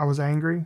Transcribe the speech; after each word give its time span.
I 0.00 0.04
was 0.04 0.18
angry 0.18 0.64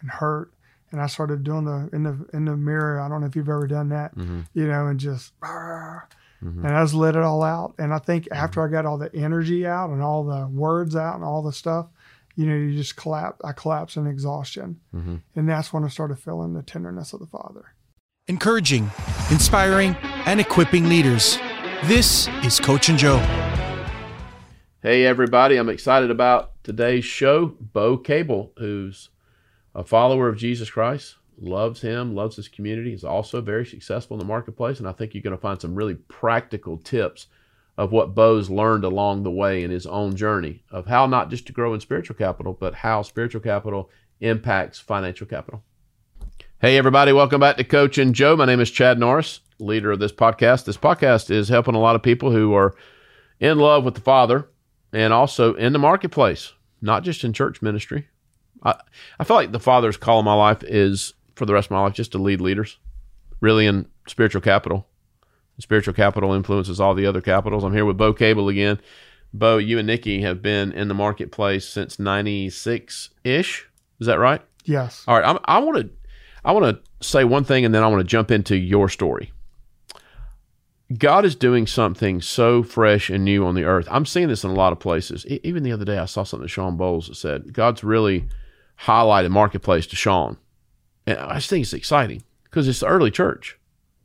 and 0.00 0.10
hurt, 0.10 0.52
and 0.92 1.00
I 1.00 1.06
started 1.08 1.42
doing 1.44 1.64
the 1.64 1.88
in 1.92 2.02
the 2.04 2.14
in 2.32 2.44
the 2.44 2.56
mirror. 2.56 3.00
I 3.00 3.08
don't 3.08 3.20
know 3.20 3.26
if 3.26 3.34
you've 3.36 3.48
ever 3.48 3.66
done 3.66 3.88
that, 3.90 4.16
Mm-hmm. 4.16 4.40
you 4.54 4.66
know, 4.68 4.86
and 4.86 4.98
just. 5.00 5.32
Mhm. 5.40 6.64
And 6.64 6.68
I 6.68 6.82
just 6.82 6.94
let 6.94 7.16
it 7.16 7.22
all 7.22 7.42
out. 7.42 7.74
And 7.78 7.92
I 7.92 7.98
think 7.98 8.26
after 8.32 8.64
I 8.66 8.68
got 8.70 8.86
all 8.86 8.96
the 8.96 9.14
energy 9.14 9.66
out 9.66 9.90
and 9.90 10.00
all 10.02 10.24
the 10.24 10.46
words 10.48 10.96
out 10.96 11.16
and 11.16 11.22
all 11.24 11.42
the 11.42 11.52
stuff, 11.52 11.88
you 12.34 12.46
know, 12.46 12.54
you 12.54 12.74
just 12.74 12.96
collapse. 12.96 13.38
I 13.44 13.52
collapse 13.52 13.96
in 13.96 14.06
exhaustion. 14.06 14.80
Mm-hmm. 14.94 15.16
And 15.36 15.46
that's 15.48 15.70
when 15.70 15.84
I 15.84 15.88
started 15.88 16.18
feeling 16.18 16.54
the 16.54 16.62
tenderness 16.62 17.12
of 17.12 17.20
the 17.20 17.26
Father. 17.26 17.74
encouraging, 18.28 18.88
inspiring, 19.30 19.94
and 20.24 20.40
equipping 20.40 20.88
leaders. 20.88 21.36
This 21.84 22.28
is 22.44 22.58
Coach 22.58 22.88
and 22.88 22.96
Joe. 22.96 23.18
Hey, 24.82 25.04
everybody. 25.04 25.56
I'm 25.56 25.68
excited 25.68 26.10
about 26.10 26.59
today's 26.70 27.04
show. 27.04 27.46
Bo 27.46 27.96
Cable, 27.96 28.52
who's 28.56 29.08
a 29.74 29.82
follower 29.82 30.28
of 30.28 30.36
Jesus 30.36 30.70
Christ, 30.70 31.16
loves 31.36 31.80
him, 31.80 32.14
loves 32.14 32.36
his 32.36 32.46
community, 32.46 32.92
is 32.92 33.02
also 33.02 33.40
very 33.40 33.66
successful 33.66 34.14
in 34.14 34.20
the 34.20 34.24
marketplace. 34.24 34.78
And 34.78 34.86
I 34.86 34.92
think 34.92 35.12
you're 35.12 35.22
going 35.22 35.36
to 35.36 35.40
find 35.40 35.60
some 35.60 35.74
really 35.74 35.96
practical 35.96 36.78
tips 36.78 37.26
of 37.76 37.90
what 37.90 38.14
Bo's 38.14 38.50
learned 38.50 38.84
along 38.84 39.24
the 39.24 39.32
way 39.32 39.64
in 39.64 39.72
his 39.72 39.84
own 39.84 40.14
journey 40.14 40.62
of 40.70 40.86
how 40.86 41.06
not 41.06 41.28
just 41.28 41.44
to 41.48 41.52
grow 41.52 41.74
in 41.74 41.80
spiritual 41.80 42.14
capital, 42.14 42.52
but 42.52 42.76
how 42.76 43.02
spiritual 43.02 43.40
capital 43.40 43.90
impacts 44.20 44.78
financial 44.78 45.26
capital. 45.26 45.64
Hey, 46.60 46.76
everybody. 46.76 47.12
Welcome 47.12 47.40
back 47.40 47.56
to 47.56 47.64
Coach 47.64 47.98
and 47.98 48.14
Joe. 48.14 48.36
My 48.36 48.44
name 48.44 48.60
is 48.60 48.70
Chad 48.70 49.00
Norris, 49.00 49.40
leader 49.58 49.90
of 49.90 49.98
this 49.98 50.12
podcast. 50.12 50.66
This 50.66 50.76
podcast 50.76 51.30
is 51.32 51.48
helping 51.48 51.74
a 51.74 51.80
lot 51.80 51.96
of 51.96 52.02
people 52.04 52.30
who 52.30 52.54
are 52.54 52.76
in 53.40 53.58
love 53.58 53.82
with 53.82 53.94
the 53.94 54.00
Father 54.00 54.46
and 54.92 55.12
also 55.12 55.54
in 55.54 55.72
the 55.72 55.78
marketplace, 55.80 56.52
not 56.80 57.02
just 57.02 57.24
in 57.24 57.32
church 57.32 57.62
ministry. 57.62 58.08
I, 58.62 58.74
I 59.18 59.24
feel 59.24 59.36
like 59.36 59.52
the 59.52 59.60
Father's 59.60 59.96
call 59.96 60.18
in 60.18 60.24
my 60.24 60.34
life 60.34 60.62
is 60.62 61.14
for 61.34 61.46
the 61.46 61.54
rest 61.54 61.66
of 61.66 61.72
my 61.72 61.82
life 61.82 61.94
just 61.94 62.12
to 62.12 62.18
lead 62.18 62.40
leaders, 62.40 62.78
really 63.40 63.66
in 63.66 63.86
spiritual 64.06 64.40
capital. 64.40 64.86
Spiritual 65.58 65.92
capital 65.92 66.32
influences 66.32 66.80
all 66.80 66.94
the 66.94 67.04
other 67.04 67.20
capitals. 67.20 67.64
I'm 67.64 67.74
here 67.74 67.84
with 67.84 67.98
Bo 67.98 68.14
Cable 68.14 68.48
again. 68.48 68.80
Bo, 69.34 69.58
you 69.58 69.78
and 69.78 69.86
Nikki 69.86 70.22
have 70.22 70.40
been 70.40 70.72
in 70.72 70.88
the 70.88 70.94
marketplace 70.94 71.68
since 71.68 71.98
'96 71.98 73.10
ish. 73.24 73.68
Is 74.00 74.06
that 74.06 74.18
right? 74.18 74.40
Yes. 74.64 75.04
All 75.06 75.18
right. 75.18 75.28
I'm, 75.28 75.38
I 75.44 75.58
want 75.58 75.76
to 75.78 75.90
I 76.44 76.52
want 76.52 76.64
to 76.64 77.06
say 77.06 77.24
one 77.24 77.44
thing, 77.44 77.64
and 77.64 77.74
then 77.74 77.82
I 77.82 77.88
want 77.88 78.00
to 78.00 78.06
jump 78.06 78.30
into 78.30 78.56
your 78.56 78.88
story. 78.88 79.32
God 80.96 81.24
is 81.24 81.36
doing 81.36 81.66
something 81.66 82.20
so 82.20 82.62
fresh 82.62 83.10
and 83.10 83.24
new 83.24 83.46
on 83.46 83.54
the 83.54 83.64
earth. 83.64 83.86
I'm 83.90 84.06
seeing 84.06 84.28
this 84.28 84.42
in 84.42 84.50
a 84.50 84.54
lot 84.54 84.72
of 84.72 84.80
places. 84.80 85.24
E- 85.26 85.40
even 85.44 85.62
the 85.62 85.72
other 85.72 85.84
day, 85.84 85.98
I 85.98 86.06
saw 86.06 86.24
something 86.24 86.44
that 86.44 86.48
Shawn 86.48 86.76
Bolz 86.76 87.06
that 87.06 87.14
said 87.14 87.52
God's 87.52 87.84
really 87.84 88.28
highlighted 88.82 89.30
marketplace 89.30 89.86
to 89.88 89.96
Sean, 89.96 90.36
and 91.06 91.18
I 91.18 91.36
just 91.36 91.50
think 91.50 91.62
it's 91.62 91.72
exciting 91.72 92.22
because 92.44 92.66
it's 92.66 92.80
the 92.80 92.86
early 92.86 93.10
church. 93.10 93.58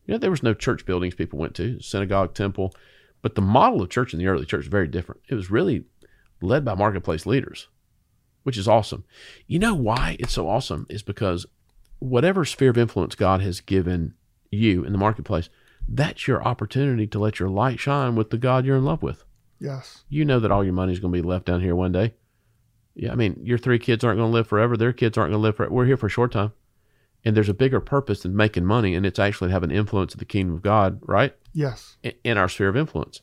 You 0.05 0.13
know, 0.13 0.17
there 0.19 0.29
was 0.29 0.43
no 0.43 0.53
church 0.53 0.85
buildings 0.85 1.15
people 1.15 1.39
went 1.39 1.55
to, 1.55 1.81
synagogue, 1.81 2.35
temple, 2.35 2.73
but 3.23 3.33
the 3.33 3.41
model 3.41 3.81
of 3.81 3.89
church 3.89 4.13
in 4.13 4.19
the 4.19 4.27
early 4.27 4.45
church 4.45 4.65
is 4.65 4.69
very 4.69 4.87
different. 4.87 5.21
It 5.27 5.33
was 5.33 5.49
really 5.49 5.85
led 6.41 6.63
by 6.63 6.75
marketplace 6.75 7.25
leaders, 7.25 7.67
which 8.43 8.57
is 8.57 8.67
awesome. 8.67 9.03
You 9.47 9.57
know 9.57 9.73
why 9.73 10.17
it's 10.19 10.33
so 10.33 10.47
awesome 10.47 10.85
is 10.89 11.01
because 11.01 11.47
whatever 11.97 12.45
sphere 12.45 12.69
of 12.69 12.77
influence 12.77 13.15
God 13.15 13.41
has 13.41 13.61
given 13.61 14.13
you 14.51 14.83
in 14.83 14.91
the 14.91 14.99
marketplace, 14.99 15.49
that's 15.87 16.27
your 16.27 16.43
opportunity 16.43 17.07
to 17.07 17.19
let 17.19 17.39
your 17.39 17.49
light 17.49 17.79
shine 17.79 18.15
with 18.15 18.29
the 18.29 18.37
God 18.37 18.65
you're 18.65 18.77
in 18.77 18.85
love 18.85 19.03
with. 19.03 19.23
Yes. 19.59 20.03
You 20.09 20.25
know 20.25 20.39
that 20.39 20.51
all 20.51 20.63
your 20.63 20.73
money's 20.73 20.99
going 20.99 21.13
to 21.13 21.21
be 21.21 21.27
left 21.27 21.45
down 21.45 21.61
here 21.61 21.75
one 21.75 21.91
day. 21.91 22.13
Yeah, 22.95 23.11
I 23.11 23.15
mean, 23.15 23.39
your 23.43 23.57
three 23.57 23.79
kids 23.79 24.03
aren't 24.03 24.17
going 24.19 24.29
to 24.29 24.33
live 24.33 24.47
forever. 24.47 24.77
Their 24.77 24.93
kids 24.93 25.17
aren't 25.17 25.31
going 25.31 25.41
to 25.41 25.43
live 25.43 25.57
forever. 25.57 25.73
We're 25.73 25.85
here 25.85 25.97
for 25.97 26.07
a 26.07 26.09
short 26.09 26.31
time. 26.31 26.53
And 27.23 27.35
there's 27.35 27.49
a 27.49 27.53
bigger 27.53 27.79
purpose 27.79 28.21
than 28.21 28.35
making 28.35 28.65
money, 28.65 28.93
and 28.93 29.05
it's 29.05 29.19
actually 29.19 29.49
to 29.49 29.53
have 29.53 29.63
an 29.63 29.71
influence 29.71 30.13
of 30.13 30.19
the 30.19 30.25
kingdom 30.25 30.55
of 30.55 30.61
God, 30.61 30.99
right? 31.01 31.35
Yes. 31.53 31.97
in- 32.03 32.13
in 32.23 32.37
our 32.37 32.47
sphere 32.49 32.69
of 32.69 32.77
influence. 32.77 33.21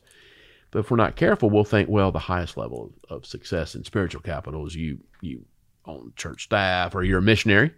But 0.71 0.79
if 0.79 0.91
we're 0.91 0.97
not 0.97 1.15
careful, 1.15 1.49
we'll 1.49 1.63
think, 1.63 1.87
well, 1.87 2.11
the 2.11 2.19
highest 2.19 2.57
level 2.57 2.93
of 3.09 3.25
success 3.25 3.75
in 3.75 3.83
spiritual 3.83 4.21
capital 4.21 4.65
is 4.65 4.75
you 4.75 4.99
you 5.21 5.45
on 5.85 6.13
church 6.15 6.45
staff 6.45 6.95
or 6.95 7.03
you're 7.03 7.19
a 7.19 7.21
missionary. 7.21 7.71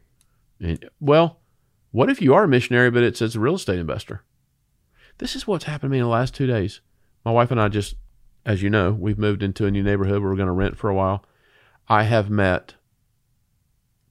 And 0.61 0.89
well, 1.01 1.41
what 1.91 2.09
if 2.09 2.21
you 2.21 2.33
are 2.33 2.45
a 2.45 2.47
missionary, 2.47 2.89
but 2.89 3.03
it's 3.03 3.21
as 3.21 3.35
a 3.35 3.39
real 3.39 3.55
estate 3.55 3.79
investor? 3.79 4.23
This 5.17 5.35
is 5.35 5.47
what's 5.47 5.65
happened 5.65 5.89
to 5.89 5.91
me 5.91 5.99
in 5.99 6.03
the 6.03 6.09
last 6.09 6.33
two 6.33 6.47
days. 6.47 6.81
My 7.23 7.31
wife 7.31 7.51
and 7.51 7.59
I 7.59 7.69
just, 7.69 7.95
as 8.45 8.61
you 8.61 8.69
know, 8.69 8.91
we've 8.91 9.17
moved 9.17 9.43
into 9.43 9.65
a 9.65 9.71
new 9.71 9.83
neighborhood 9.83 10.21
we're 10.21 10.35
going 10.35 10.47
to 10.47 10.51
rent 10.51 10.77
for 10.77 10.89
a 10.89 10.95
while. 10.95 11.23
I 11.87 12.03
have 12.03 12.29
met 12.29 12.75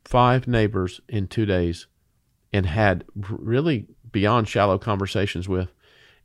five 0.04 0.46
neighbors 0.46 1.00
in 1.08 1.28
two 1.28 1.46
days 1.46 1.86
and 2.52 2.66
had 2.66 3.04
really 3.16 3.86
beyond 4.10 4.48
shallow 4.48 4.78
conversations 4.78 5.48
with 5.48 5.72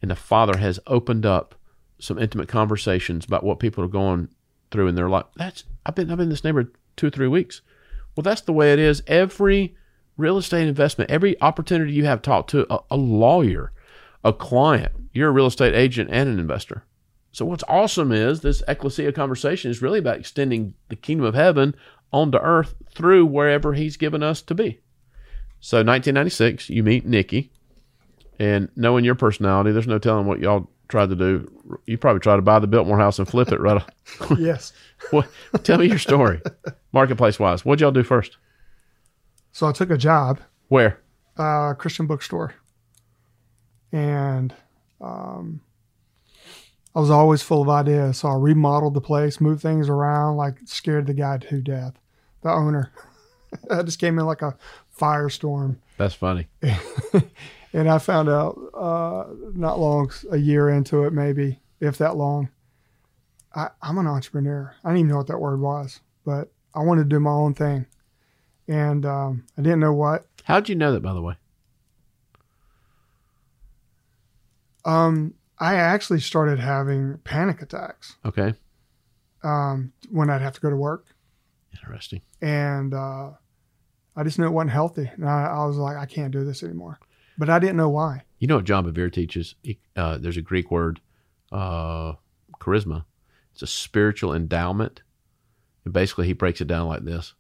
and 0.01 0.11
the 0.11 0.15
father 0.15 0.57
has 0.57 0.79
opened 0.87 1.25
up 1.25 1.55
some 1.99 2.17
intimate 2.17 2.47
conversations 2.47 3.25
about 3.25 3.43
what 3.43 3.59
people 3.59 3.83
are 3.83 3.89
going 3.89 4.29
through 4.71 4.87
in 4.87 4.95
their 4.95 5.09
life. 5.09 5.25
That's 5.35 5.65
I've 5.85 5.95
been 5.95 6.09
I've 6.09 6.17
been 6.17 6.25
in 6.25 6.29
this 6.29 6.43
neighborhood 6.43 6.73
two 6.95 7.07
or 7.07 7.11
three 7.11 7.27
weeks. 7.27 7.61
Well, 8.15 8.23
that's 8.23 8.41
the 8.41 8.53
way 8.53 8.73
it 8.73 8.79
is. 8.79 9.03
Every 9.07 9.75
real 10.17 10.37
estate 10.37 10.67
investment, 10.67 11.09
every 11.09 11.39
opportunity 11.41 11.93
you 11.93 12.05
have 12.05 12.21
talked 12.21 12.49
to 12.51 12.71
a, 12.73 12.79
a 12.91 12.97
lawyer, 12.97 13.71
a 14.23 14.33
client, 14.33 14.91
you're 15.13 15.29
a 15.29 15.33
real 15.33 15.47
estate 15.47 15.75
agent 15.75 16.09
and 16.11 16.29
an 16.29 16.39
investor. 16.39 16.83
So 17.31 17.45
what's 17.45 17.63
awesome 17.67 18.11
is 18.11 18.41
this 18.41 18.63
ecclesia 18.67 19.11
conversation 19.11 19.69
is 19.69 19.81
really 19.81 19.99
about 19.99 20.19
extending 20.19 20.73
the 20.89 20.95
kingdom 20.95 21.25
of 21.25 21.35
heaven 21.35 21.75
onto 22.11 22.37
earth 22.39 22.73
through 22.93 23.25
wherever 23.25 23.73
he's 23.73 23.97
given 23.97 24.23
us 24.23 24.41
to 24.43 24.55
be. 24.55 24.79
So 25.59 25.77
1996, 25.77 26.69
you 26.69 26.83
meet 26.83 27.05
Nikki, 27.05 27.51
and 28.39 28.69
knowing 28.75 29.05
your 29.05 29.15
personality, 29.15 29.71
there's 29.71 29.87
no 29.87 29.99
telling 29.99 30.25
what 30.25 30.39
y'all 30.39 30.69
tried 30.87 31.09
to 31.09 31.15
do. 31.15 31.79
You 31.85 31.97
probably 31.97 32.21
tried 32.21 32.37
to 32.37 32.41
buy 32.41 32.59
the 32.59 32.67
Biltmore 32.67 32.97
house 32.97 33.19
and 33.19 33.27
flip 33.27 33.51
it 33.51 33.59
right. 33.59 33.83
yes. 34.39 34.73
what, 35.11 35.27
tell 35.63 35.77
me 35.77 35.85
your 35.87 35.99
story, 35.99 36.41
marketplace 36.93 37.39
wise. 37.39 37.63
What'd 37.63 37.81
y'all 37.81 37.91
do 37.91 38.03
first? 38.03 38.37
So 39.51 39.67
I 39.67 39.71
took 39.71 39.89
a 39.91 39.97
job, 39.97 40.39
Where? 40.69 40.99
uh, 41.37 41.73
Christian 41.73 42.07
bookstore, 42.07 42.53
and 43.91 44.53
um, 45.01 45.61
I 46.95 46.99
was 46.99 47.09
always 47.09 47.41
full 47.41 47.61
of 47.61 47.69
ideas. 47.69 48.17
So 48.19 48.29
I 48.29 48.35
remodeled 48.35 48.93
the 48.93 49.01
place, 49.01 49.39
moved 49.39 49.61
things 49.61 49.89
around, 49.89 50.37
like 50.37 50.57
scared 50.65 51.07
the 51.07 51.13
guy 51.13 51.37
to 51.37 51.61
death, 51.61 51.93
the 52.41 52.51
owner. 52.51 52.91
I 53.71 53.83
just 53.83 53.99
came 53.99 54.19
in 54.19 54.25
like 54.25 54.41
a 54.41 54.57
firestorm. 54.97 55.77
That's 55.97 56.13
funny. 56.13 56.47
and 57.73 57.89
I 57.89 57.97
found 57.97 58.29
out 58.29 58.57
uh, 58.73 59.25
not 59.53 59.79
long, 59.79 60.11
a 60.31 60.37
year 60.37 60.69
into 60.69 61.03
it, 61.03 61.13
maybe 61.13 61.59
if 61.79 61.97
that 61.97 62.15
long. 62.15 62.49
I, 63.55 63.69
I'm 63.81 63.97
an 63.97 64.07
entrepreneur. 64.07 64.75
I 64.83 64.89
didn't 64.89 64.99
even 64.99 65.09
know 65.09 65.17
what 65.17 65.27
that 65.27 65.39
word 65.39 65.59
was, 65.59 66.01
but 66.25 66.51
I 66.75 66.81
wanted 66.81 67.03
to 67.03 67.09
do 67.09 67.19
my 67.19 67.31
own 67.31 67.55
thing, 67.55 67.87
and 68.67 69.05
um, 69.05 69.45
I 69.57 69.63
didn't 69.63 69.79
know 69.79 69.93
what. 69.93 70.27
How'd 70.43 70.69
you 70.69 70.75
know 70.75 70.91
that, 70.93 71.01
by 71.01 71.13
the 71.13 71.21
way? 71.21 71.35
Um, 74.85 75.33
I 75.59 75.75
actually 75.75 76.19
started 76.21 76.59
having 76.59 77.17
panic 77.23 77.61
attacks 77.61 78.15
Okay. 78.25 78.53
um, 79.43 79.91
when 80.09 80.29
I'd 80.29 80.41
have 80.41 80.53
to 80.53 80.61
go 80.61 80.69
to 80.69 80.75
work, 80.75 81.05
Interesting. 81.73 82.21
and 82.41 82.93
uh, 82.93 83.31
I 84.15 84.23
just 84.23 84.39
knew 84.39 84.45
it 84.45 84.51
wasn't 84.51 84.71
healthy. 84.71 85.09
And 85.15 85.27
I, 85.27 85.45
I 85.47 85.65
was 85.65 85.77
like, 85.77 85.97
I 85.97 86.05
can't 86.05 86.31
do 86.31 86.43
this 86.45 86.63
anymore. 86.63 86.99
But 87.37 87.49
I 87.49 87.59
didn't 87.59 87.77
know 87.77 87.89
why. 87.89 88.23
You 88.39 88.47
know 88.47 88.55
what 88.57 88.65
John 88.65 88.85
Bevere 88.85 89.11
teaches? 89.11 89.55
He, 89.63 89.79
uh, 89.95 90.17
there's 90.17 90.37
a 90.37 90.41
Greek 90.41 90.71
word, 90.71 90.99
uh, 91.51 92.13
charisma. 92.59 93.05
It's 93.53 93.61
a 93.61 93.67
spiritual 93.67 94.33
endowment. 94.33 95.01
And 95.85 95.93
basically, 95.93 96.27
he 96.27 96.33
breaks 96.33 96.59
it 96.61 96.67
down 96.67 96.87
like 96.87 97.03
this 97.05 97.33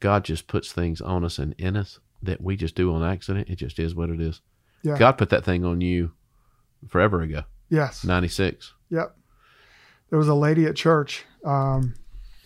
God 0.00 0.24
just 0.24 0.46
puts 0.46 0.72
things 0.72 1.00
on 1.00 1.24
us 1.24 1.38
and 1.38 1.54
in 1.58 1.76
us 1.76 1.98
that 2.22 2.40
we 2.40 2.56
just 2.56 2.74
do 2.74 2.92
on 2.94 3.02
accident. 3.02 3.48
It 3.48 3.56
just 3.56 3.78
is 3.78 3.94
what 3.94 4.10
it 4.10 4.20
is. 4.20 4.40
Yeah. 4.82 4.98
God 4.98 5.12
put 5.12 5.30
that 5.30 5.44
thing 5.44 5.64
on 5.64 5.80
you 5.80 6.12
forever 6.88 7.20
ago, 7.22 7.42
Yes. 7.68 8.04
96. 8.04 8.72
Yep. 8.90 9.16
There 10.10 10.18
was 10.18 10.28
a 10.28 10.34
lady 10.34 10.66
at 10.66 10.76
church, 10.76 11.24
um, 11.44 11.94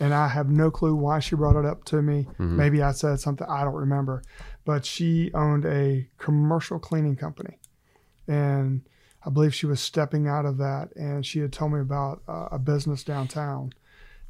and 0.01 0.15
I 0.15 0.29
have 0.29 0.49
no 0.49 0.71
clue 0.71 0.95
why 0.95 1.19
she 1.19 1.37
brought 1.37 1.57
it 1.59 1.65
up 1.67 1.85
to 1.87 2.01
me. 2.03 2.29
Mhm. 2.39 2.53
Maybe 2.53 2.83
I 2.83 2.93
said 2.93 3.21
something 3.21 3.47
I 3.49 3.65
don't 3.65 3.75
remember, 3.75 4.23
but 4.65 4.85
she 4.87 5.31
owned 5.35 5.65
a 5.67 6.09
commercial 6.19 6.79
cleaning 6.79 7.17
company, 7.17 7.59
and 8.27 8.83
I 9.25 9.31
believe 9.31 9.55
she 9.55 9.67
was 9.67 9.81
stepping 9.81 10.27
out 10.29 10.47
of 10.47 10.57
that, 10.59 10.95
and 10.97 11.27
she 11.27 11.41
had 11.41 11.53
told 11.53 11.73
me 11.73 11.81
about 11.81 12.23
uh, 12.29 12.49
a 12.53 12.59
business 12.59 13.03
downtown 13.05 13.73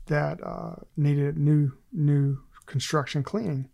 that 0.07 0.43
uh, 0.43 0.77
needed 0.97 1.37
new 1.37 1.73
new 1.93 2.39
construction 2.67 3.23
cleaning, 3.23 3.69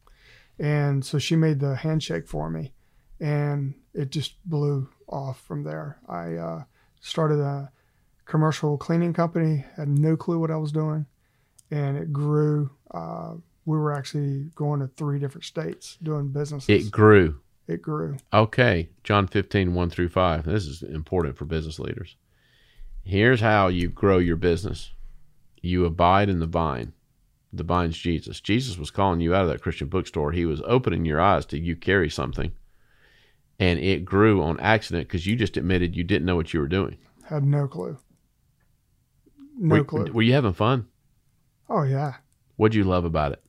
and 0.59 1.05
so 1.05 1.19
she 1.19 1.37
made 1.37 1.61
the 1.61 1.77
handshake 1.77 2.27
for 2.27 2.51
me, 2.51 2.73
and 3.21 3.75
it 3.95 4.11
just 4.11 4.35
blew 4.49 4.89
off 5.15 5.41
from 5.41 5.63
there. 5.63 5.99
I 6.09 6.35
uh, 6.35 6.63
started 7.01 7.41
a 7.41 7.71
commercial 8.27 8.77
cleaning 8.77 9.13
company, 9.13 9.65
had 9.77 9.89
no 9.89 10.17
clue 10.17 10.39
what 10.39 10.51
I 10.51 10.57
was 10.57 10.73
doing, 10.73 11.07
and 11.71 11.97
it 11.97 12.13
grew 12.13 12.71
uh, 12.91 13.35
we 13.67 13.79
were 13.79 13.93
actually 13.93 14.51
going 14.55 14.81
to 14.81 14.89
three 14.89 15.19
different 15.19 15.45
states 15.45 15.97
doing 16.03 16.29
business. 16.29 16.69
It 16.69 16.91
grew. 16.91 17.41
it 17.67 17.81
grew. 17.81 18.19
Okay, 18.33 18.91
John 19.03 19.27
15, 19.27 19.75
1 19.75 19.91
through 19.91 20.11
5. 20.11 20.45
This 20.45 20.67
is 20.67 20.83
important 20.83 21.37
for 21.37 21.45
business 21.45 21.79
leaders. 21.79 22.17
Here's 23.03 23.41
how 23.41 23.69
you 23.69 23.89
grow 23.89 24.19
your 24.19 24.37
business 24.37 24.93
you 25.61 25.87
abide 25.87 26.29
in 26.29 26.41
the 26.41 26.47
vine. 26.47 26.93
The 27.51 27.63
vine's 27.63 27.97
Jesus. 27.97 28.41
Jesus 28.41 28.77
was 28.77 28.91
calling 28.91 29.21
you 29.21 29.35
out 29.35 29.45
of 29.45 29.49
that 29.49 29.63
Christian 29.63 29.89
bookstore. 29.89 30.33
He 30.33 30.45
was 30.45 30.61
opening 30.67 31.07
your 31.07 31.21
eyes 31.21 31.47
to 31.47 31.59
you 31.59 31.75
carry 31.75 32.11
something. 32.11 32.53
And 33.59 33.79
it 33.79 34.05
grew 34.05 34.43
on 34.43 34.59
accident 34.61 35.09
because 35.09 35.27
you 35.27 35.37
just 35.37 35.57
admitted 35.57 35.97
you 35.97 36.05
didn't 36.05 36.27
know 36.27 36.37
what 36.37 36.53
you 36.53 36.61
were 36.61 36.69
doing. 36.69 36.97
Had 37.25 37.45
no 37.45 37.69
clue. 37.69 37.97
No 39.57 39.77
were, 39.77 39.85
clue. 39.85 40.13
Were 40.13 40.23
you 40.23 40.33
having 40.33 40.53
fun? 40.53 40.89
Oh 41.69 41.83
yeah, 41.83 42.15
What'd 42.57 42.75
you 42.75 42.85
love 42.85 43.05
about 43.05 43.33
it? 43.33 43.43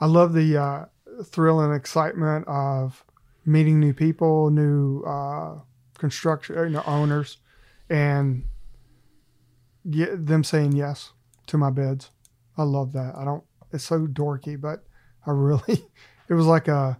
I 0.00 0.06
love 0.06 0.32
the 0.32 0.56
uh, 0.56 0.84
thrill 1.24 1.60
and 1.60 1.74
excitement 1.74 2.46
of 2.46 3.04
meeting 3.44 3.80
new 3.80 3.92
people, 3.92 4.50
new 4.50 5.02
uh, 5.02 5.56
construction 5.98 6.56
you 6.56 6.70
know, 6.70 6.84
owners, 6.86 7.38
and 7.90 8.44
get 9.90 10.26
them 10.26 10.44
saying 10.44 10.72
yes 10.72 11.12
to 11.48 11.58
my 11.58 11.70
bids. 11.70 12.10
I 12.56 12.62
love 12.62 12.92
that. 12.92 13.14
I 13.16 13.24
don't. 13.24 13.42
It's 13.72 13.84
so 13.84 14.06
dorky, 14.06 14.60
but 14.60 14.84
I 15.26 15.30
really. 15.32 15.84
It 16.30 16.34
was 16.34 16.44
like 16.44 16.68
a. 16.68 16.98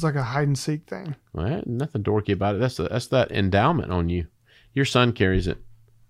It 0.00 0.04
was 0.04 0.14
like 0.14 0.22
a 0.22 0.22
hide 0.24 0.46
and 0.48 0.58
seek 0.58 0.86
thing. 0.88 1.14
Well, 1.34 1.62
nothing 1.66 2.02
dorky 2.02 2.32
about 2.32 2.54
it. 2.54 2.58
That's 2.58 2.78
the, 2.78 2.84
that's 2.88 3.08
that 3.08 3.30
endowment 3.30 3.92
on 3.92 4.08
you. 4.08 4.28
Your 4.72 4.86
son 4.86 5.12
carries 5.12 5.46
it. 5.46 5.58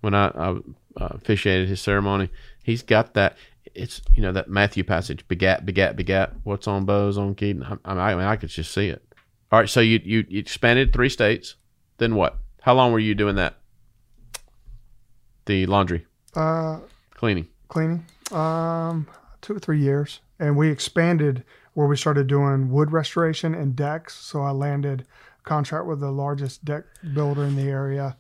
When 0.01 0.15
I, 0.15 0.29
I 0.29 0.49
uh, 0.51 1.09
officiated 1.11 1.69
his 1.69 1.81
ceremony, 1.81 2.31
he's 2.63 2.83
got 2.85 3.15
that. 3.15 3.37
It's 3.75 4.01
you 4.15 4.23
know 4.23 4.31
that 4.31 4.49
Matthew 4.49 4.85
passage, 4.85 5.27
begat, 5.27 5.67
begat, 5.67 5.97
begat. 5.97 6.35
What's 6.45 6.69
on 6.69 6.85
Bo's 6.85 7.19
on 7.19 7.35
Keaton? 7.35 7.65
I, 7.85 7.93
I 7.93 8.15
mean, 8.15 8.25
I 8.25 8.37
could 8.37 8.51
just 8.51 8.73
see 8.73 8.89
it. 8.91 9.03
All 9.51 9.59
right, 9.59 9.69
so 9.69 9.81
you, 9.81 10.01
you 10.05 10.25
you 10.29 10.39
expanded 10.39 10.93
three 10.93 11.09
states. 11.09 11.57
Then 11.99 12.15
what? 12.15 12.39
How 12.63 12.75
long 12.75 12.93
were 12.93 13.01
you 13.01 13.17
doing 13.17 13.35
that? 13.37 13.57
The 15.47 15.67
laundry 15.67 16.07
Uh, 16.37 16.79
cleaning. 17.15 17.49
cleaning, 17.67 18.07
um, 18.31 19.09
two 19.41 19.55
or 19.57 19.59
three 19.59 19.81
years, 19.81 20.21
and 20.39 20.57
we 20.57 20.69
expanded 20.71 21.43
where 21.75 21.87
we 21.87 21.97
started 21.97 22.27
doing 22.27 22.71
wood 22.71 22.93
restoration 22.93 23.55
and 23.55 23.77
decks. 23.77 24.15
So 24.17 24.43
I 24.43 24.51
landed 24.51 25.03
a 25.39 25.49
contract 25.49 25.87
with 25.87 26.01
the 26.01 26.11
largest 26.11 26.65
deck 26.65 26.85
builder 27.15 27.45
in 27.45 27.57
the 27.57 27.69
area. 27.69 28.17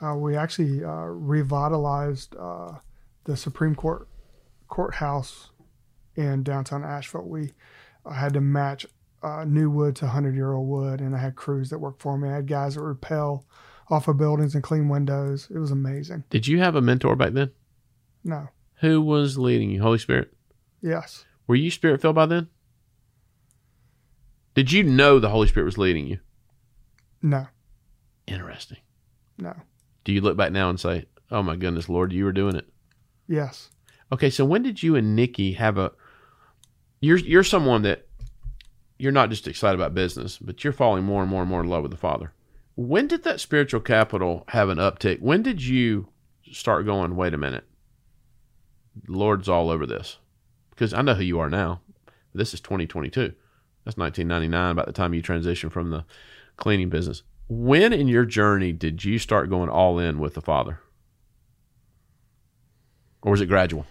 Uh, 0.00 0.14
we 0.16 0.36
actually 0.36 0.84
uh, 0.84 1.04
revitalized 1.06 2.34
uh, 2.38 2.72
the 3.24 3.36
Supreme 3.36 3.74
Court 3.74 4.08
courthouse 4.68 5.50
in 6.16 6.42
downtown 6.42 6.84
Asheville. 6.84 7.22
We 7.28 7.52
I 8.04 8.14
had 8.14 8.34
to 8.34 8.40
match 8.40 8.84
uh, 9.22 9.44
new 9.44 9.70
wood 9.70 9.94
to 9.96 10.06
100 10.06 10.34
year 10.34 10.52
old 10.54 10.68
wood, 10.68 11.00
and 11.00 11.14
I 11.14 11.18
had 11.18 11.36
crews 11.36 11.70
that 11.70 11.78
worked 11.78 12.02
for 12.02 12.18
me. 12.18 12.28
I 12.28 12.34
had 12.36 12.46
guys 12.48 12.74
that 12.74 12.82
repel 12.82 13.44
off 13.90 14.08
of 14.08 14.16
buildings 14.16 14.54
and 14.54 14.62
clean 14.64 14.88
windows. 14.88 15.48
It 15.54 15.58
was 15.58 15.70
amazing. 15.70 16.24
Did 16.30 16.46
you 16.48 16.58
have 16.58 16.74
a 16.74 16.80
mentor 16.80 17.14
back 17.14 17.32
then? 17.32 17.50
No, 18.24 18.48
Who 18.76 19.00
was 19.00 19.36
leading 19.38 19.70
you? 19.70 19.82
Holy 19.82 19.98
Spirit. 19.98 20.32
yes, 20.80 21.24
Were 21.46 21.54
you 21.56 21.70
spirit 21.70 22.00
filled 22.00 22.14
by 22.14 22.26
then? 22.26 22.48
Did 24.54 24.70
you 24.72 24.82
know 24.82 25.18
the 25.18 25.30
Holy 25.30 25.48
Spirit 25.48 25.66
was 25.66 25.78
leading 25.78 26.06
you? 26.06 26.18
no, 27.22 27.46
Interesting. 28.26 28.78
no, 29.38 29.54
Do 30.04 30.12
you 30.12 30.20
look 30.20 30.36
back 30.36 30.52
now 30.52 30.68
and 30.70 30.78
say, 30.78 31.06
"Oh 31.30 31.42
my 31.42 31.56
goodness, 31.56 31.88
Lord, 31.88 32.12
you 32.12 32.24
were 32.24 32.32
doing 32.32 32.56
it"? 32.56 32.68
yes. 33.28 33.70
Okay, 34.12 34.28
so 34.28 34.44
when 34.44 34.62
did 34.62 34.82
you 34.82 34.94
and 34.96 35.16
Nikki 35.16 35.52
have 35.54 35.78
a? 35.78 35.92
You're 37.00 37.16
you're 37.18 37.42
someone 37.44 37.82
that 37.82 38.06
you're 38.98 39.10
not 39.12 39.30
just 39.30 39.48
excited 39.48 39.74
about 39.80 39.94
business, 39.94 40.36
but 40.38 40.62
you're 40.62 40.72
falling 40.72 41.02
more 41.04 41.22
and 41.22 41.30
more 41.30 41.40
and 41.40 41.48
more 41.50 41.60
in 41.62 41.68
love 41.68 41.82
with 41.82 41.90
the 41.92 41.96
Father. 41.96 42.32
When 42.76 43.06
did 43.06 43.22
that 43.24 43.40
spiritual 43.40 43.80
capital 43.80 44.44
have 44.48 44.68
an 44.68 44.78
uptick? 44.78 45.20
When 45.20 45.42
did 45.42 45.62
you 45.64 46.08
start 46.52 46.84
going? 46.86 47.16
Wait 47.16 47.34
a 47.34 47.38
minute, 47.38 47.64
Lord's 49.08 49.48
all 49.48 49.70
over 49.70 49.86
this, 49.86 50.18
because 50.70 50.92
I 50.92 51.02
know 51.02 51.14
who 51.14 51.22
you 51.24 51.40
are 51.40 51.50
now. 51.50 51.80
This 52.34 52.52
is 52.54 52.60
2022. 52.60 53.32
That's 53.84 53.96
1999. 53.96 54.70
About 54.70 54.86
the 54.86 54.92
time 54.92 55.14
you 55.14 55.22
transition 55.22 55.70
from 55.70 55.90
the 55.90 56.04
cleaning 56.56 56.88
business. 56.88 57.22
When 57.48 57.92
in 57.92 58.08
your 58.08 58.24
journey 58.24 58.72
did 58.72 59.04
you 59.04 59.18
start 59.18 59.50
going 59.50 59.68
all 59.68 59.98
in 59.98 60.18
with 60.18 60.34
the 60.34 60.40
Father, 60.40 60.78
or 63.22 63.32
was 63.32 63.40
it 63.40 63.46
gradual? 63.46 63.86